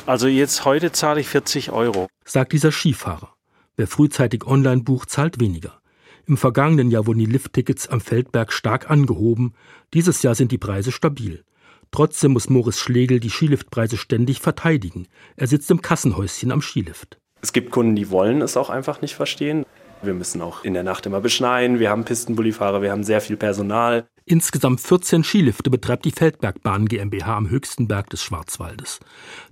Also 0.07 0.29
jetzt 0.29 0.65
heute 0.65 0.93
zahle 0.93 1.21
ich 1.21 1.27
40 1.27 1.73
Euro, 1.73 2.07
sagt 2.25 2.53
dieser 2.53 2.71
Skifahrer. 2.71 3.35
Wer 3.77 3.89
frühzeitig 3.89 4.47
online 4.47 4.83
bucht, 4.83 5.11
zahlt 5.11 5.41
weniger. 5.41 5.81
Im 6.29 6.37
vergangenen 6.37 6.93
Jahr 6.93 7.09
wurden 7.09 7.19
die 7.19 7.27
Lifttickets 7.27 7.89
am 7.89 8.01
Feldberg 8.01 8.53
stark 8.53 8.89
angehoben. 8.89 9.55
Dieses 9.95 10.23
Jahr 10.23 10.37
sind 10.37 10.53
die 10.53 10.59
Preise 10.59 10.93
stabil. 10.93 11.43
Trotzdem 11.91 12.33
muss 12.33 12.51
Moritz 12.51 12.79
Schlegel 12.79 13.21
die 13.21 13.31
Skiliftpreise 13.31 13.97
ständig 13.97 14.41
verteidigen. 14.41 15.09
Er 15.37 15.47
sitzt 15.47 15.71
im 15.71 15.83
Kassenhäuschen 15.83 16.53
am 16.53 16.63
Skilift. 16.63 17.19
Es 17.41 17.53
gibt 17.53 17.71
Kunden, 17.71 17.97
die 17.97 18.11
wollen 18.11 18.43
es 18.43 18.57
auch 18.57 18.71
einfach 18.71 19.01
nicht 19.01 19.15
verstehen. 19.15 19.65
Wir 20.03 20.15
müssen 20.15 20.43
auch 20.43 20.65
in 20.65 20.75
der 20.75 20.85
Nacht 20.85 21.07
immer 21.07 21.21
beschneien. 21.21 21.81
Wir 21.81 21.91
haben 21.91 22.05
Pistenbullifahrer, 22.05 22.83
wir 22.83 22.93
haben 22.93 23.03
sehr 23.03 23.21
viel 23.21 23.37
Personal. 23.37 24.07
Insgesamt 24.25 24.81
14 24.81 25.25
Skilifte 25.25 25.71
betreibt 25.71 26.05
die 26.05 26.11
Feldbergbahn 26.11 26.87
GmbH 26.87 27.35
am 27.37 27.49
höchsten 27.49 27.89
Berg 27.89 28.11
des 28.11 28.23
Schwarzwaldes. 28.23 29.01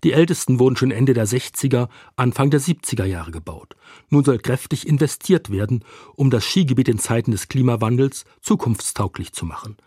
Die 0.04 0.12
ältesten 0.12 0.60
wurden 0.60 0.76
schon 0.76 0.90
Ende 0.90 1.14
der 1.14 1.26
60er, 1.26 1.88
Anfang 2.14 2.50
der 2.50 2.60
70er 2.60 3.06
Jahre 3.06 3.30
gebaut. 3.30 3.74
Nun 4.10 4.22
soll 4.22 4.38
kräftig 4.38 4.86
investiert 4.86 5.50
werden, 5.50 5.82
um 6.14 6.30
das 6.30 6.44
Skigebiet 6.44 6.88
in 6.88 6.98
Zeiten 6.98 7.30
des 7.30 7.48
Klimawandels 7.48 8.26
zukunftstauglich 8.42 9.32
zu 9.32 9.46
machen. 9.46 9.78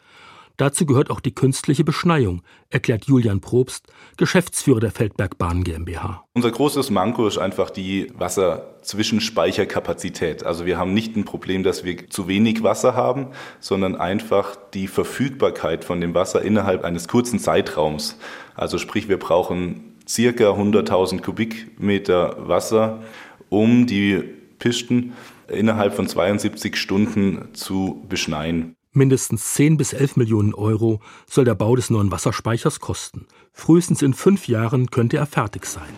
Dazu 0.60 0.86
gehört 0.86 1.10
auch 1.10 1.22
die 1.22 1.34
künstliche 1.34 1.86
Beschneiung, 1.86 2.42
erklärt 2.70 3.06
Julian 3.06 3.40
Probst, 3.40 3.88
Geschäftsführer 4.18 4.82
der 4.82 4.92
Feldbergbahn 4.92 5.64
GmbH. 5.64 6.26
Unser 6.34 6.52
großes 6.52 6.90
Manko 6.90 7.26
ist 7.28 7.38
einfach 7.38 7.70
die 7.70 8.12
Wasserzwischenspeicherkapazität. 8.18 10.44
Also 10.44 10.66
wir 10.66 10.78
haben 10.78 10.94
nicht 10.94 11.16
ein 11.16 11.24
Problem, 11.24 11.64
dass 11.64 11.86
wir 11.86 12.10
zu 12.10 12.28
wenig 12.28 12.62
Wasser 12.62 12.94
haben, 12.94 13.28
sondern 13.62 13.96
einfach 13.96 14.58
die 14.74 14.90
Verfügbarkeit 14.90 15.86
von 15.86 16.02
dem 16.02 16.14
Wasser 16.14 16.42
innerhalb 16.42 16.84
eines 16.84 17.08
kurzen 17.08 17.40
Zeitraums. 17.40 18.18
Also 18.54 18.80
sprich, 18.80 19.08
wir 19.08 19.18
brauchen 19.18 19.96
circa 20.06 20.52
100.000 20.52 21.22
Kubikmeter 21.22 22.36
Wasser, 22.50 23.02
um 23.48 23.88
die 23.88 24.26
Pisten 24.60 25.14
innerhalb 25.48 25.94
von 25.94 26.06
72 26.06 26.76
Stunden 26.76 27.48
zu 27.54 28.06
beschneien. 28.10 28.76
Mindestens 28.92 29.54
10 29.54 29.78
bis 29.78 29.94
11 29.94 30.16
Millionen 30.16 30.54
Euro 30.56 31.00
soll 31.28 31.46
der 31.46 31.54
Bau 31.54 31.76
des 31.76 31.92
neuen 31.92 32.12
Wasserspeichers 32.12 32.80
kosten. 32.80 33.28
Frühestens 33.54 34.02
in 34.02 34.14
fünf 34.14 34.48
Jahren 34.48 34.90
könnte 34.90 35.18
er 35.18 35.28
fertig 35.28 35.66
sein. 35.66 35.94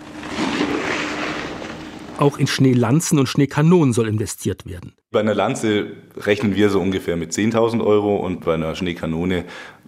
Auch 2.17 2.37
in 2.37 2.47
Schneelanzen 2.47 3.17
und 3.17 3.27
Schneekanonen 3.27 3.93
soll 3.93 4.07
investiert 4.07 4.65
werden. 4.65 4.93
Bei 5.09 5.21
einer 5.21 5.33
Lanze 5.33 5.93
rechnen 6.17 6.53
wir 6.53 6.69
so 6.69 6.81
ungefähr 6.81 7.15
mit 7.15 7.31
10.000 7.31 7.83
Euro 7.83 8.17
und 8.17 8.45
bei 8.45 8.55
einer 8.55 8.75
Schneekanone 8.75 9.45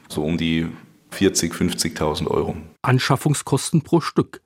so 0.08 0.24
um 0.24 0.38
die 0.38 0.68
40.000, 1.12 1.54
50.000 1.54 2.28
Euro. 2.28 2.56
Anschaffungskosten 2.82 3.82
pro 3.82 4.02
Stück. 4.02 4.42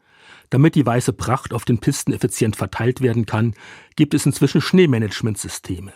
Damit 0.50 0.76
die 0.76 0.86
weiße 0.86 1.14
Pracht 1.14 1.54
auf 1.54 1.64
den 1.64 1.78
Pisten 1.78 2.12
effizient 2.12 2.56
verteilt 2.56 3.02
werden 3.02 3.26
kann, 3.26 3.54
gibt 3.96 4.14
es 4.14 4.26
inzwischen 4.26 4.62
Schneemanagementsysteme. 4.62 5.94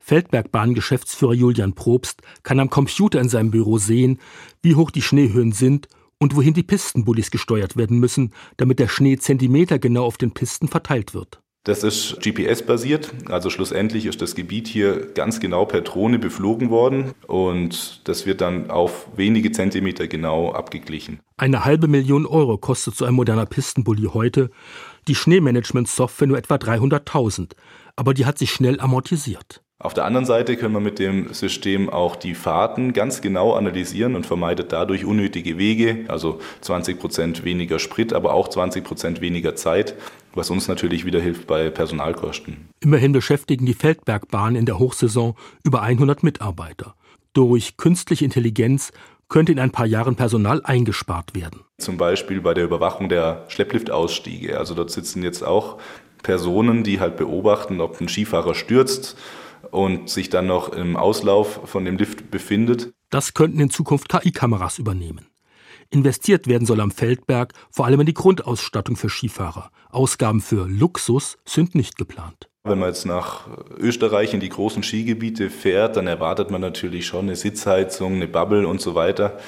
Feldbergbahn-Geschäftsführer 0.00 1.34
Julian 1.34 1.74
Probst 1.74 2.22
kann 2.42 2.60
am 2.60 2.70
Computer 2.70 3.20
in 3.20 3.28
seinem 3.28 3.50
Büro 3.50 3.78
sehen, 3.78 4.18
wie 4.62 4.74
hoch 4.74 4.90
die 4.90 5.02
Schneehöhen 5.02 5.52
sind 5.52 5.88
und 6.18 6.34
wohin 6.34 6.54
die 6.54 6.62
Pistenbullis 6.62 7.30
gesteuert 7.30 7.76
werden 7.76 7.98
müssen, 7.98 8.32
damit 8.56 8.78
der 8.78 8.88
Schnee 8.88 9.16
zentimetergenau 9.16 10.04
auf 10.04 10.18
den 10.18 10.32
Pisten 10.32 10.68
verteilt 10.68 11.14
wird. 11.14 11.40
Das 11.64 11.82
ist 11.82 12.22
GPS-basiert, 12.22 13.12
also 13.26 13.50
schlussendlich 13.50 14.06
ist 14.06 14.22
das 14.22 14.34
Gebiet 14.34 14.68
hier 14.68 15.12
ganz 15.12 15.38
genau 15.38 15.66
per 15.66 15.82
Drohne 15.82 16.18
beflogen 16.18 16.70
worden 16.70 17.12
und 17.26 18.08
das 18.08 18.24
wird 18.24 18.40
dann 18.40 18.70
auf 18.70 19.06
wenige 19.16 19.52
Zentimeter 19.52 20.06
genau 20.06 20.52
abgeglichen. 20.52 21.20
Eine 21.36 21.66
halbe 21.66 21.86
Million 21.86 22.24
Euro 22.24 22.56
kostet 22.56 22.94
so 22.94 23.04
ein 23.04 23.12
moderner 23.12 23.44
Pistenbully 23.44 24.08
heute, 24.14 24.50
die 25.08 25.14
Schneemanagement-Software 25.14 26.28
nur 26.28 26.38
etwa 26.38 26.54
300.000, 26.54 27.50
aber 27.96 28.14
die 28.14 28.24
hat 28.24 28.38
sich 28.38 28.50
schnell 28.50 28.80
amortisiert. 28.80 29.62
Auf 29.80 29.94
der 29.94 30.06
anderen 30.06 30.26
Seite 30.26 30.56
können 30.56 30.74
wir 30.74 30.80
mit 30.80 30.98
dem 30.98 31.32
System 31.32 31.88
auch 31.88 32.16
die 32.16 32.34
Fahrten 32.34 32.92
ganz 32.92 33.20
genau 33.20 33.52
analysieren 33.52 34.16
und 34.16 34.26
vermeidet 34.26 34.72
dadurch 34.72 35.04
unnötige 35.04 35.56
Wege, 35.56 36.04
also 36.08 36.40
20 36.62 36.98
Prozent 36.98 37.44
weniger 37.44 37.78
Sprit, 37.78 38.12
aber 38.12 38.34
auch 38.34 38.48
20 38.48 38.82
Prozent 38.82 39.20
weniger 39.20 39.54
Zeit, 39.54 39.94
was 40.34 40.50
uns 40.50 40.66
natürlich 40.66 41.04
wieder 41.04 41.20
hilft 41.20 41.46
bei 41.46 41.70
Personalkosten. 41.70 42.68
Immerhin 42.80 43.12
beschäftigen 43.12 43.66
die 43.66 43.74
Feldbergbahnen 43.74 44.56
in 44.56 44.66
der 44.66 44.80
Hochsaison 44.80 45.36
über 45.62 45.80
100 45.82 46.24
Mitarbeiter. 46.24 46.96
Durch 47.32 47.76
künstliche 47.76 48.24
Intelligenz 48.24 48.90
könnte 49.28 49.52
in 49.52 49.60
ein 49.60 49.70
paar 49.70 49.86
Jahren 49.86 50.16
Personal 50.16 50.60
eingespart 50.64 51.36
werden. 51.36 51.60
Zum 51.78 51.98
Beispiel 51.98 52.40
bei 52.40 52.52
der 52.52 52.64
Überwachung 52.64 53.08
der 53.08 53.44
Schleppliftausstiege. 53.46 54.58
Also 54.58 54.74
dort 54.74 54.90
sitzen 54.90 55.22
jetzt 55.22 55.44
auch 55.44 55.78
Personen, 56.24 56.82
die 56.82 56.98
halt 56.98 57.16
beobachten, 57.16 57.80
ob 57.80 58.00
ein 58.00 58.08
Skifahrer 58.08 58.56
stürzt 58.56 59.16
und 59.70 60.08
sich 60.08 60.30
dann 60.30 60.46
noch 60.46 60.70
im 60.70 60.96
Auslauf 60.96 61.60
von 61.64 61.84
dem 61.84 61.96
Lift 61.96 62.30
befindet. 62.30 62.92
Das 63.10 63.34
könnten 63.34 63.60
in 63.60 63.70
Zukunft 63.70 64.08
KI-Kameras 64.08 64.78
übernehmen. 64.78 65.26
Investiert 65.90 66.46
werden 66.46 66.66
soll 66.66 66.80
am 66.80 66.90
Feldberg 66.90 67.54
vor 67.70 67.86
allem 67.86 68.00
in 68.00 68.06
die 68.06 68.14
Grundausstattung 68.14 68.96
für 68.96 69.08
Skifahrer. 69.08 69.70
Ausgaben 69.90 70.42
für 70.42 70.68
Luxus 70.68 71.38
sind 71.46 71.74
nicht 71.74 71.96
geplant. 71.96 72.48
Wenn 72.64 72.78
man 72.78 72.90
jetzt 72.90 73.06
nach 73.06 73.48
Österreich 73.78 74.34
in 74.34 74.40
die 74.40 74.50
großen 74.50 74.82
Skigebiete 74.82 75.48
fährt, 75.48 75.96
dann 75.96 76.06
erwartet 76.06 76.50
man 76.50 76.60
natürlich 76.60 77.06
schon 77.06 77.26
eine 77.26 77.36
Sitzheizung, 77.36 78.16
eine 78.16 78.28
Bubble 78.28 78.68
und 78.68 78.82
so 78.82 78.94
weiter. 78.94 79.38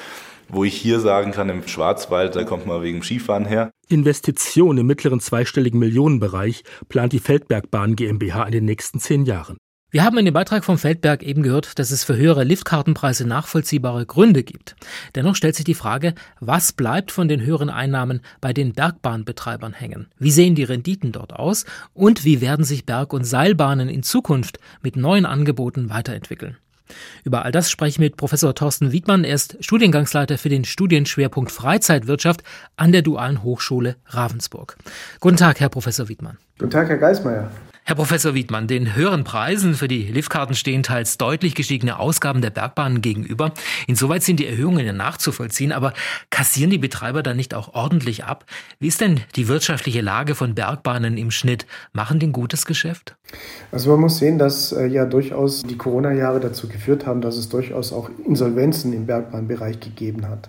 Wo 0.48 0.64
ich 0.64 0.74
hier 0.74 0.98
sagen 0.98 1.30
kann, 1.30 1.50
im 1.50 1.68
Schwarzwald, 1.68 2.34
da 2.34 2.44
kommt 2.44 2.66
man 2.66 2.82
wegen 2.82 3.02
Skifahren 3.02 3.44
her. 3.44 3.70
Investitionen 3.88 4.78
im 4.78 4.86
mittleren 4.86 5.20
zweistelligen 5.20 5.78
Millionenbereich 5.78 6.64
plant 6.88 7.12
die 7.12 7.20
Feldbergbahn 7.20 7.94
GmbH 7.94 8.44
in 8.44 8.52
den 8.52 8.64
nächsten 8.64 8.98
zehn 8.98 9.26
Jahren. 9.26 9.58
Wir 9.92 10.04
haben 10.04 10.16
in 10.18 10.24
dem 10.24 10.34
Beitrag 10.34 10.64
vom 10.64 10.78
Feldberg 10.78 11.24
eben 11.24 11.42
gehört, 11.42 11.80
dass 11.80 11.90
es 11.90 12.04
für 12.04 12.16
höhere 12.16 12.44
Liftkartenpreise 12.44 13.26
nachvollziehbare 13.26 14.06
Gründe 14.06 14.44
gibt. 14.44 14.76
Dennoch 15.16 15.34
stellt 15.34 15.56
sich 15.56 15.64
die 15.64 15.74
Frage, 15.74 16.14
was 16.38 16.72
bleibt 16.72 17.10
von 17.10 17.26
den 17.26 17.40
höheren 17.40 17.70
Einnahmen 17.70 18.20
bei 18.40 18.52
den 18.52 18.72
Bergbahnbetreibern 18.72 19.72
hängen? 19.72 20.06
Wie 20.16 20.30
sehen 20.30 20.54
die 20.54 20.62
Renditen 20.62 21.10
dort 21.10 21.32
aus? 21.32 21.64
Und 21.92 22.24
wie 22.24 22.40
werden 22.40 22.64
sich 22.64 22.86
Berg- 22.86 23.12
und 23.12 23.24
Seilbahnen 23.24 23.88
in 23.88 24.04
Zukunft 24.04 24.60
mit 24.80 24.94
neuen 24.94 25.26
Angeboten 25.26 25.90
weiterentwickeln? 25.90 26.56
Über 27.24 27.44
all 27.44 27.50
das 27.50 27.68
spreche 27.68 27.90
ich 27.90 27.98
mit 27.98 28.16
Professor 28.16 28.54
Thorsten 28.54 28.92
Wiedmann. 28.92 29.24
Er 29.24 29.34
ist 29.34 29.56
Studiengangsleiter 29.58 30.38
für 30.38 30.48
den 30.48 30.64
Studienschwerpunkt 30.64 31.50
Freizeitwirtschaft 31.50 32.44
an 32.76 32.92
der 32.92 33.02
Dualen 33.02 33.42
Hochschule 33.42 33.96
Ravensburg. 34.06 34.76
Guten 35.18 35.36
Tag, 35.36 35.58
Herr 35.58 35.68
Professor 35.68 36.08
Wiedmann. 36.08 36.38
Guten 36.58 36.70
Tag, 36.70 36.88
Herr 36.88 36.98
Geismeier. 36.98 37.50
Herr 37.90 37.96
Professor 37.96 38.34
Wiedmann, 38.34 38.68
den 38.68 38.94
höheren 38.94 39.24
Preisen 39.24 39.74
für 39.74 39.88
die 39.88 40.04
Liftkarten 40.04 40.54
stehen 40.54 40.84
teils 40.84 41.18
deutlich 41.18 41.56
gestiegene 41.56 41.98
Ausgaben 41.98 42.40
der 42.40 42.50
Bergbahnen 42.50 43.02
gegenüber. 43.02 43.50
Insoweit 43.88 44.22
sind 44.22 44.38
die 44.38 44.46
Erhöhungen 44.46 44.86
ja 44.86 44.92
nachzuvollziehen, 44.92 45.72
aber 45.72 45.92
kassieren 46.30 46.70
die 46.70 46.78
Betreiber 46.78 47.24
dann 47.24 47.36
nicht 47.36 47.52
auch 47.52 47.74
ordentlich 47.74 48.22
ab? 48.22 48.44
Wie 48.78 48.86
ist 48.86 49.00
denn 49.00 49.18
die 49.34 49.48
wirtschaftliche 49.48 50.02
Lage 50.02 50.36
von 50.36 50.54
Bergbahnen 50.54 51.16
im 51.16 51.32
Schnitt? 51.32 51.66
Machen 51.92 52.20
die 52.20 52.28
ein 52.28 52.32
gutes 52.32 52.64
Geschäft? 52.64 53.16
Also 53.72 53.90
man 53.90 54.02
muss 54.02 54.18
sehen, 54.18 54.38
dass 54.38 54.70
äh, 54.70 54.86
ja 54.86 55.04
durchaus 55.04 55.64
die 55.64 55.76
Corona-Jahre 55.76 56.38
dazu 56.38 56.68
geführt 56.68 57.06
haben, 57.06 57.20
dass 57.20 57.36
es 57.36 57.48
durchaus 57.48 57.92
auch 57.92 58.08
Insolvenzen 58.24 58.92
im 58.92 59.06
Bergbahnbereich 59.06 59.80
gegeben 59.80 60.28
hat. 60.28 60.48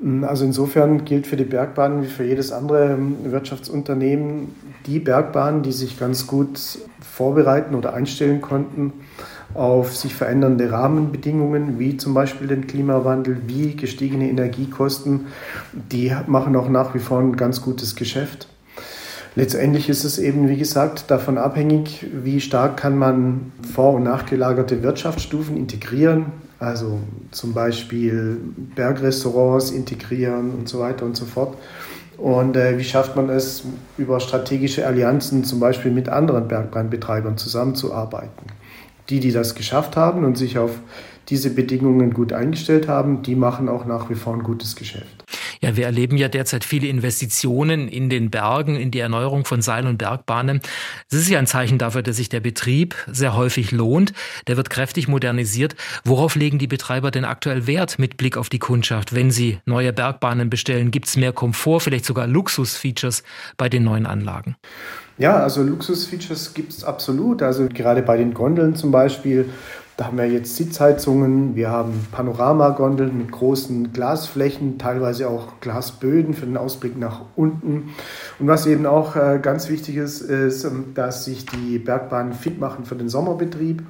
Mm, 0.00 0.24
also 0.24 0.44
insofern 0.44 1.04
gilt 1.04 1.26
für 1.26 1.36
die 1.36 1.44
Bergbahn 1.44 2.02
wie 2.02 2.06
für 2.06 2.24
jedes 2.24 2.52
andere 2.52 2.92
ähm, 2.92 3.16
Wirtschaftsunternehmen 3.24 4.54
die 4.86 4.98
Bergbahnen, 4.98 5.62
die 5.62 5.72
sich 5.72 5.98
ganz 5.98 6.26
gut 6.26 6.58
vorbereiten 7.00 7.74
oder 7.74 7.94
einstellen 7.94 8.40
konnten 8.40 8.92
auf 9.52 9.96
sich 9.96 10.14
verändernde 10.14 10.70
Rahmenbedingungen, 10.70 11.78
wie 11.78 11.96
zum 11.96 12.14
Beispiel 12.14 12.46
den 12.46 12.68
Klimawandel, 12.68 13.42
wie 13.48 13.74
gestiegene 13.74 14.28
Energiekosten, 14.30 15.26
die 15.72 16.14
machen 16.28 16.54
auch 16.54 16.68
nach 16.68 16.94
wie 16.94 17.00
vor 17.00 17.18
ein 17.18 17.36
ganz 17.36 17.60
gutes 17.60 17.96
Geschäft. 17.96 18.46
Letztendlich 19.36 19.88
ist 19.88 20.04
es 20.04 20.18
eben, 20.18 20.48
wie 20.48 20.56
gesagt, 20.56 21.10
davon 21.10 21.38
abhängig, 21.38 22.06
wie 22.12 22.40
stark 22.40 22.76
kann 22.76 22.96
man 22.98 23.52
vor- 23.74 23.94
und 23.94 24.04
nachgelagerte 24.04 24.82
Wirtschaftsstufen 24.82 25.56
integrieren, 25.56 26.26
also 26.60 27.00
zum 27.30 27.54
Beispiel 27.54 28.38
Bergrestaurants 28.76 29.70
integrieren 29.70 30.50
und 30.50 30.68
so 30.68 30.78
weiter 30.78 31.06
und 31.06 31.16
so 31.16 31.24
fort. 31.24 31.56
Und 32.18 32.54
äh, 32.54 32.76
wie 32.76 32.84
schafft 32.84 33.16
man 33.16 33.30
es, 33.30 33.64
über 33.96 34.20
strategische 34.20 34.86
Allianzen 34.86 35.42
zum 35.42 35.58
Beispiel 35.58 35.90
mit 35.90 36.10
anderen 36.10 36.48
Bergbahnbetreibern 36.48 37.38
zusammenzuarbeiten? 37.38 38.46
Die, 39.08 39.20
die 39.20 39.32
das 39.32 39.54
geschafft 39.54 39.96
haben 39.96 40.24
und 40.24 40.36
sich 40.36 40.58
auf 40.58 40.78
diese 41.30 41.50
Bedingungen 41.50 42.12
gut 42.12 42.32
eingestellt 42.32 42.88
haben, 42.88 43.22
die 43.22 43.36
machen 43.36 43.68
auch 43.68 43.86
nach 43.86 44.10
wie 44.10 44.14
vor 44.14 44.34
ein 44.34 44.42
gutes 44.42 44.76
Geschäft. 44.76 45.24
Ja, 45.62 45.76
wir 45.76 45.84
erleben 45.84 46.16
ja 46.16 46.28
derzeit 46.28 46.64
viele 46.64 46.86
Investitionen 46.86 47.86
in 47.88 48.08
den 48.08 48.30
Bergen, 48.30 48.76
in 48.76 48.90
die 48.90 48.98
Erneuerung 48.98 49.44
von 49.44 49.60
Seil- 49.60 49.86
und 49.86 49.98
Bergbahnen. 49.98 50.62
Es 51.10 51.18
ist 51.18 51.28
ja 51.28 51.38
ein 51.38 51.46
Zeichen 51.46 51.76
dafür, 51.76 52.02
dass 52.02 52.16
sich 52.16 52.30
der 52.30 52.40
Betrieb 52.40 52.94
sehr 53.06 53.36
häufig 53.36 53.70
lohnt. 53.70 54.14
Der 54.46 54.56
wird 54.56 54.70
kräftig 54.70 55.06
modernisiert. 55.06 55.76
Worauf 56.02 56.34
legen 56.34 56.58
die 56.58 56.66
Betreiber 56.66 57.10
denn 57.10 57.26
aktuell 57.26 57.66
Wert 57.66 57.98
mit 57.98 58.16
Blick 58.16 58.38
auf 58.38 58.48
die 58.48 58.58
Kundschaft? 58.58 59.14
Wenn 59.14 59.30
sie 59.30 59.58
neue 59.66 59.92
Bergbahnen 59.92 60.48
bestellen, 60.48 60.90
gibt 60.90 61.08
es 61.08 61.16
mehr 61.16 61.32
Komfort, 61.32 61.80
vielleicht 61.80 62.06
sogar 62.06 62.26
Luxusfeatures 62.26 63.22
bei 63.58 63.68
den 63.68 63.84
neuen 63.84 64.06
Anlagen? 64.06 64.56
Ja, 65.18 65.36
also 65.36 65.62
Luxusfeatures 65.62 66.54
gibt 66.54 66.72
es 66.72 66.84
absolut. 66.84 67.42
Also 67.42 67.68
gerade 67.68 68.00
bei 68.00 68.16
den 68.16 68.32
Gondeln 68.32 68.74
zum 68.76 68.90
Beispiel 68.90 69.50
da 70.00 70.06
haben 70.06 70.16
wir 70.16 70.24
jetzt 70.24 70.56
Sitzheizungen, 70.56 71.54
wir 71.56 71.68
haben 71.68 72.06
Panoramagondeln 72.10 73.18
mit 73.18 73.32
großen 73.32 73.92
Glasflächen, 73.92 74.78
teilweise 74.78 75.28
auch 75.28 75.60
Glasböden 75.60 76.32
für 76.32 76.46
den 76.46 76.56
Ausblick 76.56 76.98
nach 76.98 77.20
unten. 77.36 77.90
Und 78.38 78.46
was 78.46 78.64
eben 78.64 78.86
auch 78.86 79.14
äh, 79.14 79.38
ganz 79.42 79.68
wichtig 79.68 79.98
ist, 79.98 80.22
ist, 80.22 80.64
ähm, 80.64 80.92
dass 80.94 81.26
sich 81.26 81.44
die 81.44 81.78
Bergbahnen 81.78 82.32
fit 82.32 82.58
machen 82.58 82.86
für 82.86 82.94
den 82.94 83.10
Sommerbetrieb. 83.10 83.82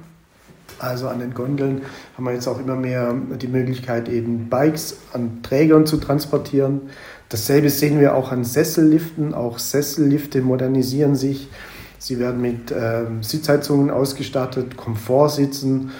Also 0.79 1.07
an 1.07 1.19
den 1.19 1.33
Gondeln 1.33 1.83
haben 2.17 2.25
wir 2.25 2.33
jetzt 2.33 2.49
auch 2.49 2.59
immer 2.59 2.75
mehr 2.75 3.15
die 3.41 3.47
Möglichkeit, 3.47 4.09
eben 4.09 4.49
Bikes 4.49 4.97
an 5.13 5.41
Trägern 5.43 5.85
zu 5.85 5.95
transportieren. 5.95 6.81
Dasselbe 7.29 7.69
sehen 7.69 8.01
wir 8.01 8.15
auch 8.15 8.33
an 8.33 8.43
Sesselliften. 8.43 9.33
Auch 9.33 9.59
Sessellifte 9.59 10.41
modernisieren 10.41 11.15
sich. 11.15 11.47
Sie 12.01 12.17
werden 12.17 12.41
mit 12.41 12.73
ähm, 12.75 13.21
Sitzheizungen 13.21 13.91
ausgestattet, 13.91 14.75
Komfortsitzen. 14.75 15.91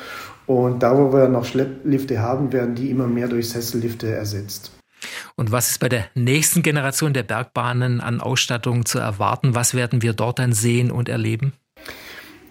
Und 0.47 0.81
da, 0.81 0.97
wo 0.97 1.13
wir 1.13 1.27
noch 1.27 1.45
Schlepplifte 1.45 2.19
haben, 2.19 2.51
werden 2.51 2.73
die 2.73 2.89
immer 2.89 3.05
mehr 3.05 3.27
durch 3.27 3.49
Sessellifte 3.49 4.11
ersetzt. 4.11 4.71
Und 5.35 5.51
was 5.51 5.69
ist 5.69 5.79
bei 5.79 5.89
der 5.89 6.05
nächsten 6.15 6.63
Generation 6.63 7.13
der 7.13 7.21
Bergbahnen 7.21 8.01
an 8.01 8.19
Ausstattung 8.19 8.85
zu 8.85 8.97
erwarten? 8.97 9.53
Was 9.53 9.75
werden 9.75 10.01
wir 10.01 10.13
dort 10.13 10.39
dann 10.39 10.53
sehen 10.53 10.89
und 10.89 11.07
erleben? 11.07 11.53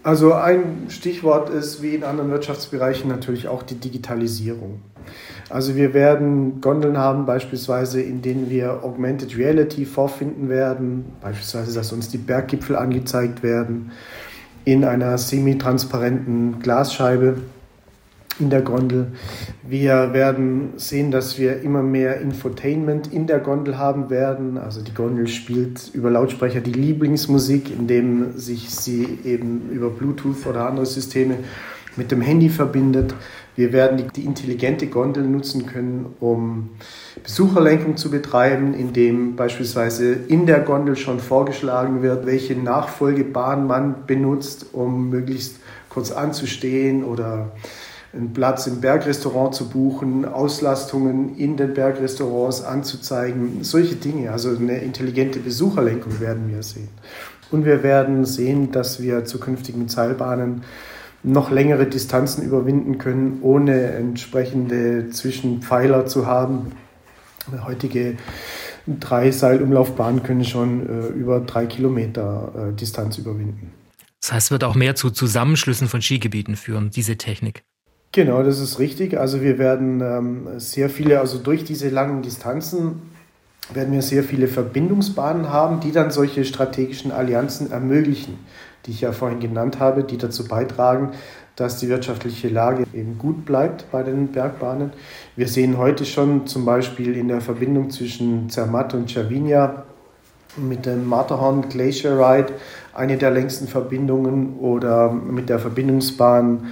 Also 0.04 0.32
ein 0.32 0.86
Stichwort 0.88 1.50
ist 1.50 1.82
wie 1.82 1.96
in 1.96 2.04
anderen 2.04 2.30
Wirtschaftsbereichen 2.30 3.08
natürlich 3.08 3.48
auch 3.48 3.64
die 3.64 3.80
Digitalisierung. 3.80 4.80
Also 5.50 5.74
wir 5.74 5.94
werden 5.94 6.60
Gondeln 6.60 6.96
haben 6.96 7.26
beispielsweise, 7.26 8.00
in 8.00 8.22
denen 8.22 8.50
wir 8.50 8.84
Augmented 8.84 9.36
Reality 9.36 9.84
vorfinden 9.84 10.48
werden, 10.48 11.06
beispielsweise, 11.20 11.74
dass 11.74 11.92
uns 11.92 12.08
die 12.08 12.18
Berggipfel 12.18 12.76
angezeigt 12.76 13.42
werden 13.42 13.90
in 14.64 14.84
einer 14.84 15.18
semi-transparenten 15.18 16.60
Glasscheibe 16.60 17.38
in 18.38 18.48
der 18.48 18.62
Gondel. 18.62 19.08
Wir 19.66 20.12
werden 20.12 20.70
sehen, 20.76 21.10
dass 21.10 21.38
wir 21.38 21.62
immer 21.62 21.82
mehr 21.82 22.20
Infotainment 22.20 23.12
in 23.12 23.26
der 23.26 23.40
Gondel 23.40 23.76
haben 23.76 24.08
werden. 24.08 24.56
Also 24.56 24.82
die 24.82 24.94
Gondel 24.94 25.26
spielt 25.26 25.90
über 25.92 26.10
Lautsprecher 26.10 26.60
die 26.60 26.72
Lieblingsmusik, 26.72 27.70
indem 27.70 28.38
sich 28.38 28.70
sie 28.70 29.18
eben 29.24 29.68
über 29.70 29.90
Bluetooth 29.90 30.46
oder 30.46 30.66
andere 30.66 30.86
Systeme 30.86 31.38
mit 31.96 32.10
dem 32.10 32.20
Handy 32.20 32.48
verbindet. 32.48 33.14
Wir 33.56 33.72
werden 33.72 34.04
die, 34.14 34.24
intelligente 34.24 34.86
Gondel 34.86 35.24
nutzen 35.24 35.66
können, 35.66 36.14
um 36.20 36.70
Besucherlenkung 37.22 37.96
zu 37.96 38.10
betreiben, 38.10 38.74
indem 38.74 39.36
beispielsweise 39.36 40.12
in 40.12 40.46
der 40.46 40.60
Gondel 40.60 40.96
schon 40.96 41.20
vorgeschlagen 41.20 42.02
wird, 42.02 42.26
welche 42.26 42.54
Nachfolgebahn 42.54 43.66
man 43.66 44.06
benutzt, 44.06 44.66
um 44.72 45.10
möglichst 45.10 45.56
kurz 45.88 46.10
anzustehen 46.12 47.04
oder 47.04 47.52
einen 48.12 48.32
Platz 48.32 48.66
im 48.66 48.80
Bergrestaurant 48.80 49.54
zu 49.54 49.68
buchen, 49.68 50.24
Auslastungen 50.24 51.36
in 51.36 51.56
den 51.56 51.74
Bergrestaurants 51.74 52.62
anzuzeigen, 52.62 53.62
solche 53.62 53.96
Dinge. 53.96 54.32
Also 54.32 54.56
eine 54.56 54.78
intelligente 54.78 55.38
Besucherlenkung 55.38 56.18
werden 56.20 56.48
wir 56.48 56.62
sehen. 56.62 56.88
Und 57.50 57.64
wir 57.64 57.82
werden 57.82 58.24
sehen, 58.24 58.72
dass 58.72 59.00
wir 59.00 59.24
zukünftig 59.24 59.76
mit 59.76 59.90
Seilbahnen 59.90 60.62
noch 61.22 61.50
längere 61.50 61.86
Distanzen 61.86 62.44
überwinden 62.44 62.98
können, 62.98 63.38
ohne 63.42 63.92
entsprechende 63.92 65.10
Zwischenpfeiler 65.10 66.06
zu 66.06 66.26
haben. 66.26 66.72
Heutige 67.64 68.16
drei 68.86 69.30
Seilumlaufbahnen 69.30 70.22
können 70.22 70.44
schon 70.44 70.88
äh, 70.88 71.06
über 71.08 71.40
drei 71.40 71.66
Kilometer 71.66 72.70
äh, 72.70 72.76
Distanz 72.76 73.18
überwinden. 73.18 73.72
Das 74.20 74.32
heißt, 74.32 74.46
es 74.46 74.50
wird 74.50 74.64
auch 74.64 74.74
mehr 74.74 74.94
zu 74.94 75.10
Zusammenschlüssen 75.10 75.88
von 75.88 76.02
Skigebieten 76.02 76.56
führen, 76.56 76.90
diese 76.90 77.16
Technik. 77.16 77.62
Genau, 78.12 78.42
das 78.42 78.58
ist 78.58 78.78
richtig. 78.78 79.18
Also 79.18 79.40
wir 79.40 79.58
werden 79.58 80.00
ähm, 80.00 80.48
sehr 80.58 80.90
viele, 80.90 81.20
also 81.20 81.38
durch 81.38 81.64
diese 81.64 81.88
langen 81.88 82.22
Distanzen 82.22 83.02
werden 83.72 83.92
wir 83.92 84.02
sehr 84.02 84.24
viele 84.24 84.48
Verbindungsbahnen 84.48 85.50
haben, 85.50 85.80
die 85.80 85.92
dann 85.92 86.10
solche 86.10 86.44
strategischen 86.44 87.12
Allianzen 87.12 87.70
ermöglichen, 87.70 88.38
die 88.86 88.92
ich 88.92 89.00
ja 89.00 89.12
vorhin 89.12 89.40
genannt 89.40 89.78
habe, 89.78 90.04
die 90.04 90.18
dazu 90.18 90.46
beitragen, 90.46 91.12
dass 91.56 91.78
die 91.78 91.88
wirtschaftliche 91.88 92.48
Lage 92.48 92.84
eben 92.94 93.18
gut 93.18 93.44
bleibt 93.44 93.90
bei 93.90 94.02
den 94.02 94.28
Bergbahnen. 94.28 94.92
Wir 95.36 95.48
sehen 95.48 95.76
heute 95.76 96.06
schon 96.06 96.46
zum 96.46 96.64
Beispiel 96.64 97.16
in 97.16 97.28
der 97.28 97.40
Verbindung 97.40 97.90
zwischen 97.90 98.48
Zermatt 98.48 98.94
und 98.94 99.10
Cervinia 99.10 99.84
mit 100.56 100.86
dem 100.86 101.06
Matterhorn 101.06 101.68
Glacier 101.68 102.18
Ride 102.18 102.54
eine 102.94 103.16
der 103.16 103.30
längsten 103.30 103.68
Verbindungen 103.68 104.58
oder 104.58 105.12
mit 105.12 105.48
der 105.48 105.58
Verbindungsbahn 105.58 106.68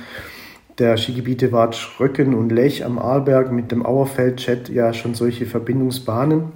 der 0.79 0.97
Skigebiete 0.97 1.53
Watsch, 1.53 1.99
Röcken 1.99 2.35
und 2.35 2.51
Lech 2.51 2.85
am 2.85 2.99
Arlberg 2.99 3.53
mit 3.53 3.73
dem 3.73 3.85
Auerfeld-Chat 3.85 4.69
ja 4.69 4.93
schon 4.93 5.15
solche 5.15 5.47
Verbindungsbahnen, 5.47 6.53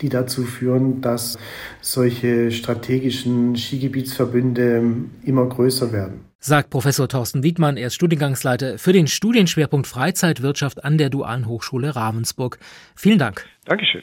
die 0.00 0.08
dazu 0.08 0.42
führen, 0.42 1.00
dass 1.00 1.38
solche 1.80 2.50
strategischen 2.50 3.56
Skigebietsverbünde 3.56 4.82
immer 5.24 5.46
größer 5.46 5.92
werden. 5.92 6.20
Sagt 6.40 6.68
Professor 6.68 7.08
Thorsten 7.08 7.42
Wiedmann, 7.42 7.78
er 7.78 7.86
ist 7.86 7.94
Studiengangsleiter 7.94 8.78
für 8.78 8.92
den 8.92 9.06
Studienschwerpunkt 9.06 9.86
Freizeitwirtschaft 9.86 10.84
an 10.84 10.98
der 10.98 11.08
Dualen 11.08 11.46
Hochschule 11.46 11.96
Ravensburg. 11.96 12.58
Vielen 12.94 13.18
Dank. 13.18 13.46
Dankeschön. 13.64 14.02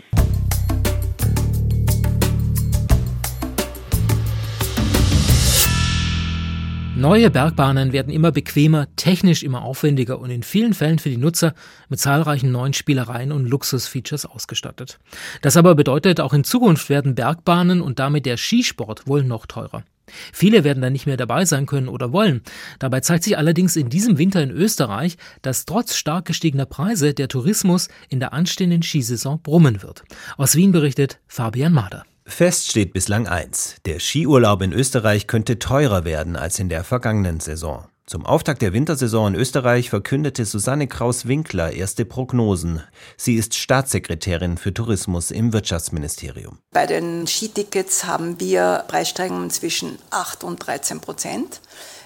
Neue 7.01 7.31
Bergbahnen 7.31 7.93
werden 7.93 8.13
immer 8.13 8.31
bequemer, 8.31 8.85
technisch 8.95 9.41
immer 9.41 9.63
aufwendiger 9.63 10.19
und 10.19 10.29
in 10.29 10.43
vielen 10.43 10.75
Fällen 10.75 10.99
für 10.99 11.09
die 11.09 11.17
Nutzer 11.17 11.55
mit 11.89 11.99
zahlreichen 11.99 12.51
neuen 12.51 12.73
Spielereien 12.73 13.31
und 13.31 13.47
Luxusfeatures 13.47 14.27
ausgestattet. 14.27 14.99
Das 15.41 15.57
aber 15.57 15.73
bedeutet, 15.73 16.21
auch 16.21 16.31
in 16.31 16.43
Zukunft 16.43 16.89
werden 16.89 17.15
Bergbahnen 17.15 17.81
und 17.81 17.97
damit 17.97 18.27
der 18.27 18.37
Skisport 18.37 19.07
wohl 19.07 19.23
noch 19.23 19.47
teurer. 19.47 19.83
Viele 20.31 20.63
werden 20.63 20.83
dann 20.83 20.93
nicht 20.93 21.07
mehr 21.07 21.17
dabei 21.17 21.43
sein 21.45 21.65
können 21.65 21.87
oder 21.87 22.13
wollen. 22.13 22.41
Dabei 22.77 22.99
zeigt 22.99 23.23
sich 23.23 23.35
allerdings 23.35 23.75
in 23.77 23.89
diesem 23.89 24.19
Winter 24.19 24.43
in 24.43 24.51
Österreich, 24.51 25.17
dass 25.41 25.65
trotz 25.65 25.95
stark 25.95 26.25
gestiegener 26.25 26.67
Preise 26.67 27.15
der 27.15 27.29
Tourismus 27.29 27.87
in 28.09 28.19
der 28.19 28.31
anstehenden 28.31 28.83
Skisaison 28.83 29.41
brummen 29.41 29.81
wird. 29.81 30.03
Aus 30.37 30.55
Wien 30.55 30.71
berichtet 30.71 31.19
Fabian 31.25 31.73
Mader. 31.73 32.03
Fest 32.25 32.69
steht 32.69 32.93
bislang 32.93 33.27
eins. 33.27 33.75
Der 33.85 33.99
Skiurlaub 33.99 34.61
in 34.61 34.73
Österreich 34.73 35.27
könnte 35.27 35.59
teurer 35.59 36.05
werden 36.05 36.35
als 36.35 36.59
in 36.59 36.69
der 36.69 36.83
vergangenen 36.83 37.39
Saison. 37.39 37.85
Zum 38.05 38.25
Auftakt 38.25 38.61
der 38.61 38.73
Wintersaison 38.73 39.33
in 39.33 39.39
Österreich 39.39 39.89
verkündete 39.89 40.45
Susanne 40.45 40.87
Kraus-Winkler 40.87 41.71
erste 41.71 42.03
Prognosen. 42.03 42.83
Sie 43.15 43.35
ist 43.35 43.55
Staatssekretärin 43.55 44.57
für 44.57 44.73
Tourismus 44.73 45.31
im 45.31 45.53
Wirtschaftsministerium. 45.53 46.59
Bei 46.71 46.85
den 46.85 47.27
Skitickets 47.27 48.05
haben 48.05 48.39
wir 48.39 48.85
Preissteigerungen 48.87 49.49
zwischen 49.49 49.97
8 50.09 50.43
und 50.43 50.65
13 50.65 50.99
Prozent. 50.99 51.61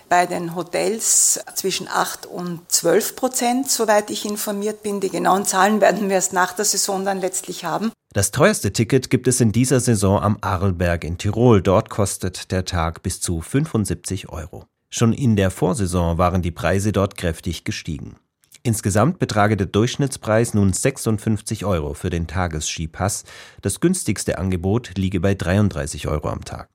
Bei 0.09 0.25
den 0.25 0.55
Hotels 0.55 1.39
zwischen 1.55 1.87
8 1.87 2.25
und 2.25 2.61
12 2.71 3.15
Prozent, 3.15 3.71
soweit 3.71 4.11
ich 4.11 4.25
informiert 4.25 4.83
bin. 4.83 4.99
Die 4.99 5.09
genauen 5.09 5.45
Zahlen 5.45 5.81
werden 5.81 6.09
wir 6.09 6.15
erst 6.15 6.33
nach 6.33 6.53
der 6.53 6.65
Saison 6.65 7.03
dann 7.03 7.21
letztlich 7.21 7.65
haben. 7.65 7.91
Das 8.15 8.31
teuerste 8.31 8.71
Ticket 8.71 9.09
gibt 9.09 9.27
es 9.27 9.41
in 9.41 9.51
dieser 9.51 9.81
Saison 9.81 10.21
am 10.21 10.37
Arlberg 10.39 11.03
in 11.03 11.17
Tirol. 11.17 11.61
Dort 11.61 11.89
kostet 11.89 12.49
der 12.49 12.63
Tag 12.63 13.03
bis 13.03 13.19
zu 13.19 13.41
75 13.41 14.29
Euro. 14.29 14.63
Schon 14.89 15.11
in 15.11 15.35
der 15.35 15.51
Vorsaison 15.51 16.17
waren 16.17 16.41
die 16.41 16.51
Preise 16.51 16.93
dort 16.93 17.17
kräftig 17.17 17.65
gestiegen. 17.65 18.15
Insgesamt 18.63 19.19
betrage 19.19 19.57
der 19.57 19.67
Durchschnittspreis 19.67 20.53
nun 20.53 20.71
56 20.71 21.65
Euro 21.65 21.93
für 21.93 22.09
den 22.09 22.25
Tagesskipass. 22.25 23.25
Das 23.61 23.81
günstigste 23.81 24.37
Angebot 24.37 24.97
liege 24.97 25.19
bei 25.19 25.35
33 25.35 26.07
Euro 26.07 26.29
am 26.29 26.45
Tag. 26.45 26.69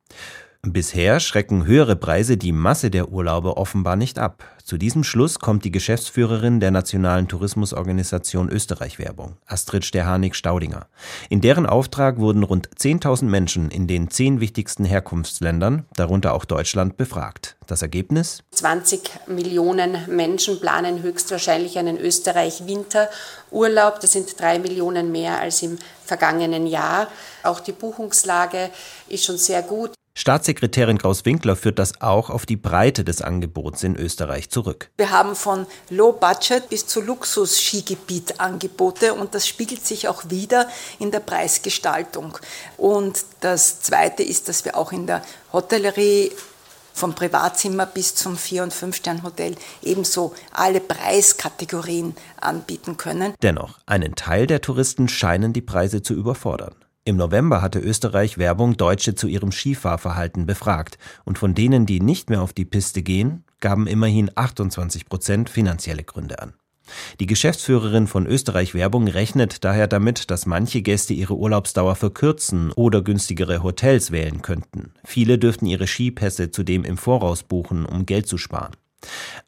Bisher 0.63 1.21
schrecken 1.21 1.65
höhere 1.65 1.97
Preise 1.97 2.37
die 2.37 2.53
Masse 2.53 2.91
der 2.91 3.09
Urlauber 3.09 3.57
offenbar 3.57 3.97
nicht 3.97 4.19
ab. 4.19 4.45
Zu 4.63 4.77
diesem 4.77 5.05
Schluss 5.05 5.39
kommt 5.39 5.65
die 5.65 5.71
Geschäftsführerin 5.71 6.61
der 6.61 6.71
Nationalen 6.71 7.29
Tourismusorganisation 7.29 8.51
Österreich 8.51 8.99
Werbung, 8.99 9.39
Astrid 9.47 9.87
Stehanik-Staudinger. 9.87 10.87
In 11.31 11.41
deren 11.41 11.65
Auftrag 11.65 12.19
wurden 12.19 12.43
rund 12.43 12.69
10.000 12.77 13.25
Menschen 13.25 13.71
in 13.71 13.87
den 13.87 14.11
zehn 14.11 14.41
wichtigsten 14.41 14.85
Herkunftsländern, 14.85 15.87
darunter 15.97 16.35
auch 16.35 16.45
Deutschland, 16.45 16.99
befragt. 16.99 17.57
Das 17.67 17.81
Ergebnis? 17.81 18.43
20 18.51 19.01
Millionen 19.29 20.15
Menschen 20.15 20.61
planen 20.61 21.03
höchstwahrscheinlich 21.03 21.79
einen 21.79 21.97
Österreich-Winterurlaub. 21.97 24.01
Das 24.01 24.13
sind 24.13 24.39
drei 24.39 24.59
Millionen 24.59 25.11
mehr 25.11 25.41
als 25.41 25.63
im 25.63 25.79
vergangenen 26.05 26.67
Jahr. 26.67 27.09
Auch 27.45 27.61
die 27.61 27.73
Buchungslage 27.73 28.69
ist 29.09 29.25
schon 29.25 29.39
sehr 29.39 29.63
gut. 29.63 29.93
Staatssekretärin 30.21 30.99
Kraus-Winkler 30.99 31.57
führt 31.57 31.79
das 31.79 32.03
auch 32.03 32.29
auf 32.29 32.45
die 32.45 32.59
Breite 32.59 33.05
des 33.05 33.23
Angebots 33.23 33.83
in 33.83 33.97
Österreich 33.97 34.51
zurück. 34.51 34.91
Wir 34.99 35.13
haben 35.13 35.35
von 35.35 35.67
Low 35.89 36.13
Budget 36.13 36.69
bis 36.69 36.87
zu 36.87 37.01
Luxus-Skigebiet 37.01 38.39
Angebote 38.39 39.15
und 39.15 39.35
das 39.35 39.49
spiegelt 39.49 39.87
sich 39.87 40.09
auch 40.09 40.25
wieder 40.29 40.69
in 40.99 41.11
der 41.11 41.21
Preisgestaltung. 41.21 42.37
Und 42.77 43.25
das 43.41 43.81
Zweite 43.81 44.23
ist, 44.23 44.51
dass 44.51 44.67
wir 44.67 44.77
auch 44.77 44.93
in 44.93 45.07
der 45.07 45.23
Hotellerie 45.55 46.33
vom 46.93 47.15
Privatzimmer 47.15 47.87
bis 47.87 48.15
zum 48.15 48.37
Vier- 48.37 48.63
und 48.63 48.75
Fünf-Stern-Hotel 48.75 49.55
ebenso 49.81 50.35
alle 50.53 50.81
Preiskategorien 50.81 52.15
anbieten 52.39 52.99
können. 52.99 53.33
Dennoch, 53.41 53.79
einen 53.87 54.17
Teil 54.17 54.47
der 54.47 54.61
Touristen 54.61 55.09
scheinen 55.09 55.55
die 55.55 55.63
Preise 55.63 56.03
zu 56.03 56.13
überfordern. 56.13 56.75
Im 57.05 57.17
November 57.17 57.63
hatte 57.63 57.79
Österreich 57.79 58.37
Werbung 58.37 58.77
Deutsche 58.77 59.15
zu 59.15 59.27
ihrem 59.27 59.53
Skifahrverhalten 59.53 60.45
befragt 60.45 60.99
und 61.25 61.39
von 61.39 61.55
denen, 61.55 61.87
die 61.87 62.01
nicht 62.01 62.29
mehr 62.29 62.43
auf 62.43 62.53
die 62.53 62.67
Piste 62.67 63.03
gehen, 63.03 63.45
gaben 63.61 63.87
immerhin 63.87 64.31
28 64.35 65.07
Prozent 65.07 65.49
finanzielle 65.49 66.05
Gründe 66.05 66.43
an. 66.43 66.53
Die 67.19 67.27
Geschäftsführerin 67.27 68.07
von 68.07 68.27
Österreich 68.27 68.75
Werbung 68.75 69.09
rechnet 69.09 69.65
daher 69.65 69.87
damit, 69.87 70.31
dass 70.31 70.45
manche 70.45 70.83
Gäste 70.83 71.15
ihre 71.15 71.37
Urlaubsdauer 71.37 71.95
verkürzen 71.95 72.73
oder 72.73 73.01
günstigere 73.01 73.63
Hotels 73.63 74.11
wählen 74.11 74.43
könnten. 74.43 74.93
Viele 75.05 75.39
dürften 75.39 75.67
ihre 75.67 75.87
Skipässe 75.87 76.51
zudem 76.51 76.85
im 76.85 76.99
Voraus 76.99 77.45
buchen, 77.45 77.87
um 77.87 78.05
Geld 78.05 78.27
zu 78.27 78.37
sparen. 78.37 78.77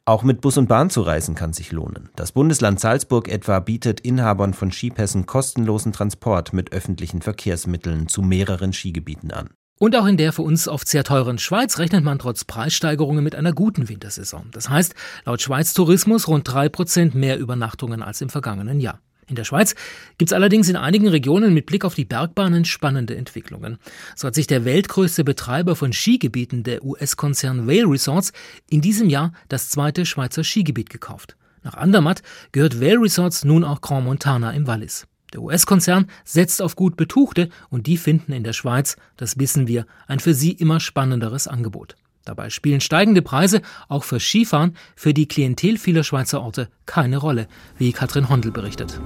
Auch 0.05 0.23
mit 0.23 0.41
Bus 0.41 0.57
und 0.57 0.67
Bahn 0.67 0.89
zu 0.89 1.01
reisen 1.01 1.35
kann 1.35 1.53
sich 1.53 1.71
lohnen. 1.71 2.09
Das 2.15 2.31
Bundesland 2.31 2.79
Salzburg 2.79 3.27
etwa 3.27 3.59
bietet 3.59 3.99
Inhabern 3.99 4.53
von 4.53 4.71
Skipässen 4.71 5.25
kostenlosen 5.25 5.93
Transport 5.93 6.53
mit 6.53 6.71
öffentlichen 6.73 7.21
Verkehrsmitteln 7.21 8.07
zu 8.07 8.21
mehreren 8.21 8.73
Skigebieten 8.73 9.31
an. 9.31 9.49
Und 9.79 9.95
auch 9.95 10.05
in 10.05 10.17
der 10.17 10.33
für 10.33 10.43
uns 10.43 10.67
oft 10.67 10.87
sehr 10.87 11.03
teuren 11.03 11.39
Schweiz 11.39 11.77
rechnet 11.79 12.03
man 12.03 12.19
trotz 12.19 12.45
Preissteigerungen 12.45 13.23
mit 13.23 13.35
einer 13.35 13.53
guten 13.53 13.89
Wintersaison. 13.89 14.49
Das 14.51 14.69
heißt, 14.69 14.93
laut 15.25 15.41
Schweiz 15.41 15.73
Tourismus 15.73 16.27
rund 16.27 16.47
drei 16.47 16.69
Prozent 16.69 17.15
mehr 17.15 17.37
Übernachtungen 17.37 18.01
als 18.01 18.21
im 18.21 18.29
vergangenen 18.29 18.79
Jahr. 18.79 18.99
In 19.27 19.35
der 19.35 19.43
Schweiz 19.43 19.75
gibt 20.17 20.31
es 20.31 20.33
allerdings 20.33 20.69
in 20.69 20.75
einigen 20.75 21.07
Regionen 21.07 21.53
mit 21.53 21.65
Blick 21.65 21.85
auf 21.85 21.95
die 21.95 22.05
Bergbahnen 22.05 22.65
spannende 22.65 23.15
Entwicklungen. 23.15 23.77
So 24.15 24.27
hat 24.27 24.35
sich 24.35 24.47
der 24.47 24.65
weltgrößte 24.65 25.23
Betreiber 25.23 25.75
von 25.75 25.93
Skigebieten, 25.93 26.63
der 26.63 26.83
US-Konzern 26.83 27.67
Vail 27.67 27.85
Resorts, 27.85 28.33
in 28.69 28.81
diesem 28.81 29.09
Jahr 29.09 29.33
das 29.49 29.69
zweite 29.69 30.05
Schweizer 30.05 30.43
Skigebiet 30.43 30.89
gekauft. 30.89 31.35
Nach 31.63 31.75
Andermatt 31.75 32.21
gehört 32.51 32.81
Vail 32.81 32.97
Resorts 32.97 33.45
nun 33.45 33.63
auch 33.63 33.81
Grand 33.81 34.05
Montana 34.05 34.51
im 34.51 34.67
Wallis. 34.67 35.07
Der 35.33 35.41
US-Konzern 35.41 36.07
setzt 36.23 36.61
auf 36.61 36.75
gut 36.75 36.95
Betuchte 36.95 37.49
und 37.69 37.87
die 37.87 37.97
finden 37.97 38.33
in 38.33 38.43
der 38.43 38.53
Schweiz, 38.53 38.97
das 39.17 39.39
wissen 39.39 39.67
wir, 39.67 39.87
ein 40.07 40.19
für 40.19 40.33
sie 40.33 40.51
immer 40.51 40.79
spannenderes 40.79 41.47
Angebot. 41.47 41.95
Dabei 42.25 42.49
spielen 42.49 42.81
steigende 42.81 43.21
Preise 43.21 43.61
auch 43.89 44.03
für 44.03 44.19
Skifahren 44.19 44.77
für 44.95 45.13
die 45.13 45.27
Klientel 45.27 45.77
vieler 45.77 46.03
Schweizer 46.03 46.41
Orte 46.41 46.69
keine 46.85 47.17
Rolle, 47.17 47.47
wie 47.77 47.91
Katrin 47.91 48.29
Hondel 48.29 48.51
berichtet. 48.51 48.99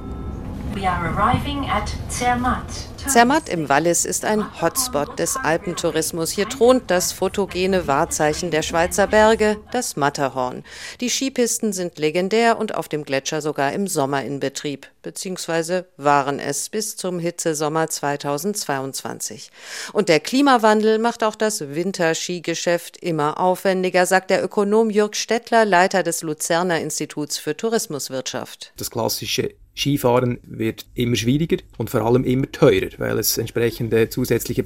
We 0.79 0.87
are 0.87 1.09
arriving 1.09 1.67
at 1.67 1.91
Zermatt. 2.07 2.67
Zermatt 3.07 3.49
im 3.49 3.67
Wallis 3.67 4.05
ist 4.05 4.23
ein 4.25 4.61
Hotspot 4.61 5.17
des 5.17 5.35
Alpentourismus. 5.35 6.29
Hier 6.29 6.47
thront 6.47 6.91
das 6.91 7.13
fotogene 7.13 7.87
Wahrzeichen 7.87 8.51
der 8.51 8.61
Schweizer 8.61 9.07
Berge, 9.07 9.57
das 9.71 9.95
Matterhorn. 9.95 10.63
Die 11.01 11.09
Skipisten 11.09 11.73
sind 11.73 11.97
legendär 11.97 12.59
und 12.59 12.75
auf 12.75 12.89
dem 12.89 13.05
Gletscher 13.05 13.41
sogar 13.41 13.73
im 13.73 13.87
Sommer 13.87 14.23
in 14.23 14.39
Betrieb, 14.39 14.87
beziehungsweise 15.01 15.87
waren 15.97 16.39
es 16.39 16.69
bis 16.69 16.95
zum 16.95 17.17
Hitzesommer 17.17 17.89
2022. 17.89 19.49
Und 19.93 20.09
der 20.09 20.19
Klimawandel 20.19 20.99
macht 20.99 21.23
auch 21.23 21.35
das 21.35 21.73
Winterskigeschäft 21.73 22.97
immer 22.97 23.39
aufwendiger, 23.39 24.05
sagt 24.05 24.29
der 24.29 24.43
Ökonom 24.43 24.91
Jürg 24.91 25.15
Stettler, 25.15 25.65
Leiter 25.65 26.03
des 26.03 26.21
Luzerner 26.21 26.79
Instituts 26.81 27.39
für 27.39 27.57
Tourismuswirtschaft. 27.57 28.73
Das 28.77 28.91
klassische 28.91 29.55
Skifahren 29.77 30.39
wird 30.43 30.85
immer 30.95 31.15
schwieriger 31.15 31.57
und 31.77 31.89
vor 31.89 32.01
allem 32.01 32.23
immer 32.23 32.51
teurer, 32.51 32.89
weil 32.97 33.19
es 33.19 33.37
entsprechende 33.37 34.09
zusätzliche 34.09 34.63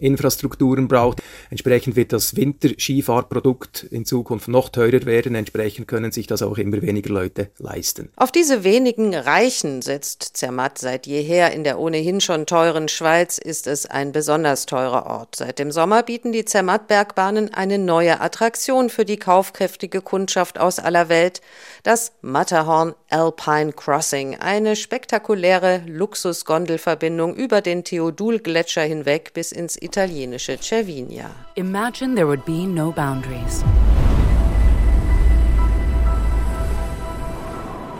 Beschneiungsinfrastrukturen 0.00 0.88
braucht. 0.88 1.22
Entsprechend 1.50 1.96
wird 1.96 2.12
das 2.12 2.34
Winterskifahrprodukt 2.34 3.84
in 3.84 4.04
Zukunft 4.04 4.48
noch 4.48 4.68
teurer 4.68 5.06
werden. 5.06 5.34
Entsprechend 5.34 5.86
können 5.86 6.10
sich 6.10 6.26
das 6.26 6.42
auch 6.42 6.58
immer 6.58 6.82
weniger 6.82 7.12
Leute 7.12 7.50
leisten. 7.58 8.10
Auf 8.16 8.32
diese 8.32 8.64
wenigen 8.64 9.14
Reichen 9.14 9.82
setzt 9.82 10.36
Zermatt 10.36 10.78
seit 10.78 11.06
jeher. 11.06 11.52
In 11.52 11.64
der 11.64 11.78
ohnehin 11.78 12.20
schon 12.20 12.46
teuren 12.46 12.88
Schweiz 12.88 13.38
ist 13.38 13.66
es 13.66 13.86
ein 13.86 14.12
besonders 14.12 14.66
teurer 14.66 15.06
Ort. 15.06 15.36
Seit 15.36 15.58
dem 15.58 15.70
Sommer 15.70 16.02
bieten 16.02 16.32
die 16.32 16.44
Zermatt-Bergbahnen 16.44 17.54
eine 17.54 17.78
neue 17.78 18.20
Attraktion 18.20 18.90
für 18.90 19.04
die 19.04 19.18
kaufkräftige 19.18 20.00
Kundschaft 20.00 20.58
aus 20.58 20.78
aller 20.78 21.08
Welt, 21.08 21.40
das 21.82 22.12
Matterhorn 22.22 22.94
Alpine 23.10 23.72
Cross 23.72 23.90
Crossing, 24.00 24.36
eine 24.36 24.76
spektakuläre 24.76 25.82
Luxusgondelverbindung 25.86 27.34
über 27.34 27.60
den 27.60 27.84
Theodul-Gletscher 27.84 28.82
hinweg 28.82 29.32
bis 29.34 29.52
ins 29.52 29.76
italienische 29.90 30.56
Cervinia. 30.60 31.30
Imagine 31.56 32.14
there 32.14 32.28
would 32.28 32.44
be 32.44 32.64
no 32.64 32.92
boundaries. 32.92 33.64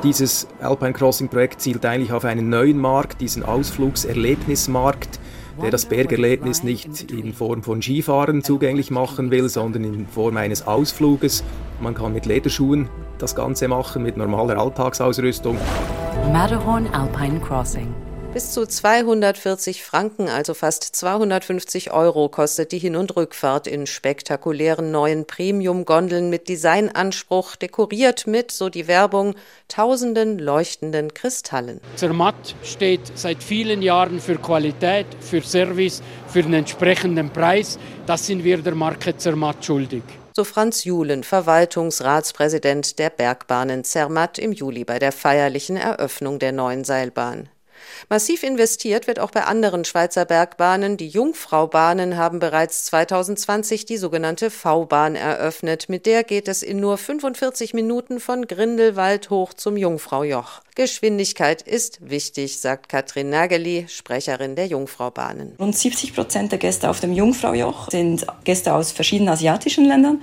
Dieses 0.05 0.47
Alpine 0.61 0.93
Crossing 0.93 1.29
Projekt 1.29 1.61
zielt 1.61 1.85
eigentlich 1.85 2.13
auf 2.13 2.25
einen 2.25 2.49
neuen 2.49 2.79
Markt, 2.79 3.21
diesen 3.21 3.43
Ausflugserlebnismarkt, 3.43 5.19
der 5.61 5.71
das 5.71 5.85
Bergerlebnis 5.85 6.63
nicht 6.63 7.11
in 7.11 7.35
Form 7.35 7.63
von 7.63 7.83
Skifahren 7.83 8.43
zugänglich 8.45 8.91
machen 8.91 9.31
will, 9.33 9.49
sondern 9.49 9.83
in 9.83 10.07
Form 10.07 10.37
eines 10.37 10.67
Ausfluges. 10.67 11.43
Man 11.81 11.95
kann 11.95 12.13
mit 12.15 12.25
Lederschuhen 12.25 12.89
das 13.19 13.35
Ganze 13.35 13.67
machen, 13.67 14.05
mit 14.05 14.17
normaler 14.17 14.59
Alltagsausrüstung. 14.59 15.59
Matterhorn 16.33 16.87
Alpine 16.95 17.41
Crossing. 17.41 17.93
Bis 18.33 18.53
zu 18.53 18.65
240 18.65 19.83
Franken, 19.83 20.29
also 20.29 20.55
fast 20.55 20.85
250 20.85 21.91
Euro, 21.91 22.29
kostet 22.29 22.71
die 22.71 22.79
Hin- 22.79 22.95
und 22.95 23.17
Rückfahrt 23.17 23.67
in 23.67 23.89
spektakulären 23.89 24.93
neuen 24.93 25.27
Premium-Gondeln 25.27 26.31
mit 26.31 26.49
Designanspruch, 26.49 27.57
dekoriert 27.57 28.29
mit, 28.29 28.53
so 28.53 28.69
die 28.69 28.87
Werbung, 28.87 29.35
tausenden 29.67 30.39
leuchtenden 30.39 31.13
Kristallen. 31.13 31.81
Zermatt 31.97 32.55
steht 32.63 33.01
seit 33.17 33.43
vielen 33.43 33.83
Jahren 33.83 34.21
für 34.21 34.37
Qualität, 34.37 35.07
für 35.19 35.43
Service, 35.43 36.01
für 36.29 36.45
einen 36.45 36.55
entsprechenden 36.55 37.31
Preis. 37.31 37.81
Das 38.07 38.29
sind 38.29 38.45
wir 38.45 38.59
der 38.59 38.77
Marke 38.77 39.17
Zermatt 39.17 39.65
schuldig 39.65 40.05
so 40.37 40.45
Franz 40.45 40.85
Julen, 40.85 41.25
Verwaltungsratspräsident 41.25 42.99
der 43.01 43.11
Bergbahnen 43.11 43.83
Zermatt 43.85 44.39
im 44.39 44.53
Juli 44.53 44.85
bei 44.85 44.99
der 45.01 45.13
feierlichen 45.13 45.77
Eröffnung 45.77 46.39
der 46.39 46.53
neuen 46.53 46.85
Seilbahn. 46.85 47.51
Massiv 48.09 48.43
investiert 48.43 49.07
wird 49.07 49.21
auch 49.21 49.31
bei 49.31 49.45
anderen 49.45 49.85
Schweizer 49.85 50.25
Bergbahnen. 50.25 50.97
Die 50.97 51.09
Jungfraubahnen 51.09 52.17
haben 52.17 52.39
bereits 52.39 52.85
2020 52.85 53.85
die 53.85 53.97
sogenannte 53.97 54.51
V-Bahn 54.51 55.15
eröffnet. 55.15 55.89
Mit 55.89 56.07
der 56.07 56.25
geht 56.25 56.49
es 56.49 56.63
in 56.63 56.81
nur 56.81 56.99
45 56.99 57.75
Minuten 57.75 58.21
von 58.21 58.47
Grindelwald 58.47 59.31
hoch 59.31 59.55
zum 59.55 59.77
Jungfraujoch. 59.77 60.61
Geschwindigkeit 60.75 61.63
ist 61.63 61.99
wichtig, 62.01 62.61
sagt 62.61 62.89
Katrin 62.89 63.31
Nageli, 63.31 63.87
Sprecherin 63.89 64.57
der 64.57 64.67
Jungfraubahnen. 64.67 65.55
Rund 65.59 65.77
70 65.77 66.15
Prozent 66.15 66.53
der 66.53 66.59
Gäste 66.59 66.89
auf 66.89 67.01
dem 67.01 67.13
Jungfraujoch 67.13 67.91
sind 67.91 68.27
Gäste 68.45 68.73
aus 68.73 68.93
verschiedenen 68.93 69.31
asiatischen 69.31 69.85
Ländern. 69.85 70.23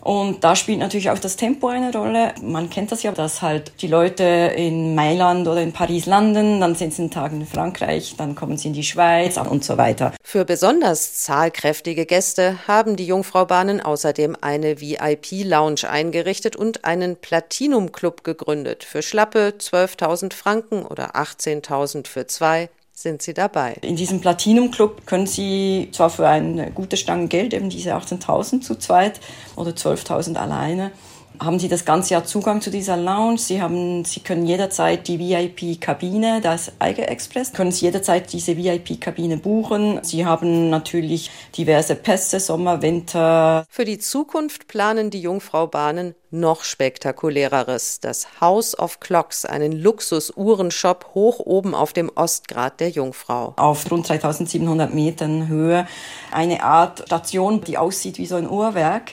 Und 0.00 0.44
da 0.44 0.56
spielt 0.56 0.78
natürlich 0.78 1.10
auch 1.10 1.18
das 1.18 1.36
Tempo 1.36 1.68
eine 1.68 1.92
Rolle. 1.92 2.34
Man 2.42 2.70
kennt 2.70 2.92
das 2.92 3.02
ja, 3.02 3.12
dass 3.12 3.42
halt 3.42 3.72
die 3.82 3.86
Leute 3.86 4.24
in 4.24 4.94
Mailand 4.94 5.46
oder 5.46 5.62
in 5.62 5.72
Paris 5.72 6.06
landen, 6.06 6.60
dann 6.60 6.74
sind 6.74 6.94
sie 6.94 7.02
einen 7.02 7.10
Tag 7.10 7.32
in 7.32 7.46
Frankreich, 7.46 8.14
dann 8.16 8.34
kommen 8.34 8.56
sie 8.56 8.68
in 8.68 8.74
die 8.74 8.82
Schweiz 8.82 9.36
und 9.36 9.64
so 9.64 9.76
weiter. 9.76 10.12
Für 10.22 10.44
besonders 10.44 11.16
zahlkräftige 11.16 12.06
Gäste 12.06 12.66
haben 12.66 12.96
die 12.96 13.06
Jungfraubahnen 13.06 13.80
außerdem 13.80 14.36
eine 14.40 14.80
VIP-Lounge 14.80 15.88
eingerichtet 15.88 16.56
und 16.56 16.84
einen 16.84 17.16
Platinum-Club 17.16 18.24
gegründet. 18.24 18.84
Für 18.84 19.02
schlappe 19.02 19.54
12.000 19.58 20.32
Franken 20.32 20.84
oder 20.84 21.16
18.000 21.16 22.06
für 22.06 22.26
zwei 22.26 22.68
sind 23.00 23.22
Sie 23.22 23.32
dabei. 23.32 23.76
In 23.80 23.96
diesem 23.96 24.20
Platinum 24.20 24.70
Club 24.70 25.06
können 25.06 25.26
Sie 25.26 25.88
zwar 25.92 26.10
für 26.10 26.28
eine 26.28 26.70
gute 26.70 26.98
Stange 26.98 27.28
Geld, 27.28 27.54
eben 27.54 27.70
diese 27.70 27.94
18.000 27.96 28.60
zu 28.60 28.74
zweit 28.76 29.20
oder 29.56 29.70
12.000 29.70 30.36
alleine, 30.36 30.92
haben 31.40 31.58
Sie 31.58 31.68
das 31.68 31.84
ganze 31.84 32.14
Jahr 32.14 32.24
Zugang 32.24 32.60
zu 32.60 32.70
dieser 32.70 32.96
Lounge. 32.96 33.38
Sie 33.38 33.62
haben, 33.62 34.04
Sie 34.04 34.20
können 34.20 34.46
jederzeit 34.46 35.08
die 35.08 35.18
VIP-Kabine, 35.18 36.40
das 36.42 36.72
Eiger 36.78 37.08
Express, 37.08 37.52
können 37.52 37.72
Sie 37.72 37.86
jederzeit 37.86 38.32
diese 38.32 38.56
VIP-Kabine 38.56 39.38
buchen. 39.38 40.00
Sie 40.02 40.26
haben 40.26 40.68
natürlich 40.68 41.30
diverse 41.56 41.96
Pässe, 41.96 42.40
Sommer, 42.40 42.82
Winter. 42.82 43.64
Für 43.70 43.84
die 43.84 43.98
Zukunft 43.98 44.68
planen 44.68 45.10
die 45.10 45.22
Jungfraubahnen 45.22 46.14
noch 46.30 46.62
spektakuläreres. 46.62 48.00
Das 48.00 48.40
House 48.40 48.78
of 48.78 49.00
Clocks, 49.00 49.44
einen 49.44 49.72
Luxus-Uhrenshop 49.72 51.10
hoch 51.14 51.40
oben 51.40 51.74
auf 51.74 51.92
dem 51.92 52.10
Ostgrat 52.14 52.80
der 52.80 52.90
Jungfrau. 52.90 53.54
Auf 53.56 53.90
rund 53.90 54.08
3700 54.08 54.94
Metern 54.94 55.48
Höhe 55.48 55.86
eine 56.30 56.62
Art 56.62 57.00
Station, 57.06 57.62
die 57.62 57.78
aussieht 57.78 58.18
wie 58.18 58.26
so 58.26 58.36
ein 58.36 58.48
Uhrwerk 58.48 59.12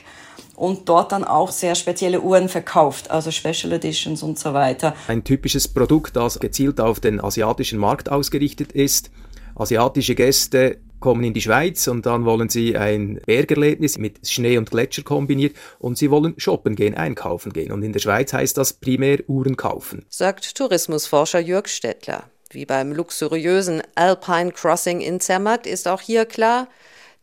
und 0.58 0.88
dort 0.88 1.12
dann 1.12 1.24
auch 1.24 1.52
sehr 1.52 1.74
spezielle 1.74 2.20
Uhren 2.20 2.48
verkauft, 2.48 3.10
also 3.10 3.30
Special 3.30 3.72
Editions 3.72 4.22
und 4.22 4.38
so 4.38 4.54
weiter. 4.54 4.94
Ein 5.06 5.22
typisches 5.22 5.68
Produkt, 5.68 6.16
das 6.16 6.40
gezielt 6.40 6.80
auf 6.80 6.98
den 6.98 7.20
asiatischen 7.22 7.78
Markt 7.78 8.10
ausgerichtet 8.10 8.72
ist. 8.72 9.10
Asiatische 9.54 10.16
Gäste 10.16 10.78
kommen 10.98 11.22
in 11.22 11.32
die 11.32 11.40
Schweiz 11.40 11.86
und 11.86 12.06
dann 12.06 12.24
wollen 12.24 12.48
sie 12.48 12.76
ein 12.76 13.20
Bergerlebnis 13.24 13.98
mit 13.98 14.26
Schnee 14.28 14.58
und 14.58 14.70
Gletscher 14.70 15.02
kombiniert 15.02 15.54
und 15.78 15.96
sie 15.96 16.10
wollen 16.10 16.34
shoppen 16.38 16.74
gehen, 16.74 16.96
einkaufen 16.96 17.52
gehen. 17.52 17.70
Und 17.70 17.84
in 17.84 17.92
der 17.92 18.00
Schweiz 18.00 18.32
heißt 18.32 18.58
das 18.58 18.72
primär 18.72 19.20
Uhren 19.28 19.56
kaufen. 19.56 20.06
Sagt 20.08 20.56
Tourismusforscher 20.56 21.38
Jörg 21.38 21.68
Stettler. 21.68 22.24
Wie 22.50 22.66
beim 22.66 22.92
luxuriösen 22.92 23.82
Alpine 23.94 24.50
Crossing 24.50 25.00
in 25.00 25.20
Zermatt 25.20 25.66
ist 25.66 25.86
auch 25.86 26.00
hier 26.00 26.24
klar, 26.24 26.66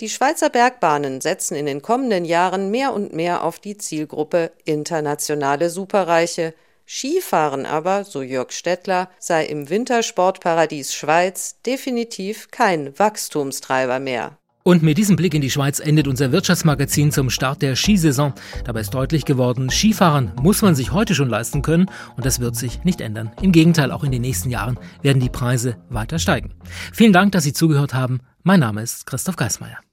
die 0.01 0.09
Schweizer 0.09 0.49
Bergbahnen 0.49 1.21
setzen 1.21 1.55
in 1.55 1.65
den 1.65 1.81
kommenden 1.81 2.25
Jahren 2.25 2.69
mehr 2.71 2.93
und 2.93 3.13
mehr 3.13 3.43
auf 3.43 3.59
die 3.59 3.77
Zielgruppe 3.77 4.51
internationale 4.65 5.69
Superreiche. 5.69 6.53
Skifahren 6.87 7.65
aber, 7.65 8.03
so 8.03 8.21
Jörg 8.21 8.51
Stettler, 8.51 9.09
sei 9.19 9.45
im 9.45 9.69
Wintersportparadies 9.69 10.93
Schweiz 10.93 11.61
definitiv 11.65 12.51
kein 12.51 12.97
Wachstumstreiber 12.99 13.99
mehr. 13.99 14.37
Und 14.67 14.81
mit 14.81 14.97
diesem 14.97 15.15
Blick 15.15 15.35
in 15.35 15.41
die 15.41 15.51
Schweiz 15.51 15.79
endet 15.79 16.07
unser 16.07 16.31
Wirtschaftsmagazin 16.31 17.11
zum 17.11 17.29
Start 17.29 17.61
der 17.61 17.75
Skisaison. 17.75 18.33
Dabei 18.63 18.79
ist 18.79 18.95
deutlich 18.95 19.23
geworden, 19.23 19.69
Skifahren 19.69 20.31
muss 20.41 20.63
man 20.63 20.73
sich 20.73 20.91
heute 20.91 21.13
schon 21.13 21.29
leisten 21.29 21.61
können 21.61 21.85
und 22.17 22.25
das 22.25 22.39
wird 22.39 22.55
sich 22.55 22.83
nicht 22.83 22.99
ändern. 22.99 23.31
Im 23.43 23.51
Gegenteil, 23.51 23.91
auch 23.91 24.03
in 24.03 24.11
den 24.11 24.23
nächsten 24.23 24.49
Jahren 24.49 24.79
werden 25.03 25.19
die 25.19 25.29
Preise 25.29 25.77
weiter 25.89 26.17
steigen. 26.17 26.55
Vielen 26.91 27.13
Dank, 27.13 27.31
dass 27.33 27.43
Sie 27.43 27.53
zugehört 27.53 27.93
haben. 27.93 28.21
Mein 28.41 28.59
Name 28.59 28.81
ist 28.81 29.05
Christoph 29.05 29.35
Geismeier. 29.35 29.85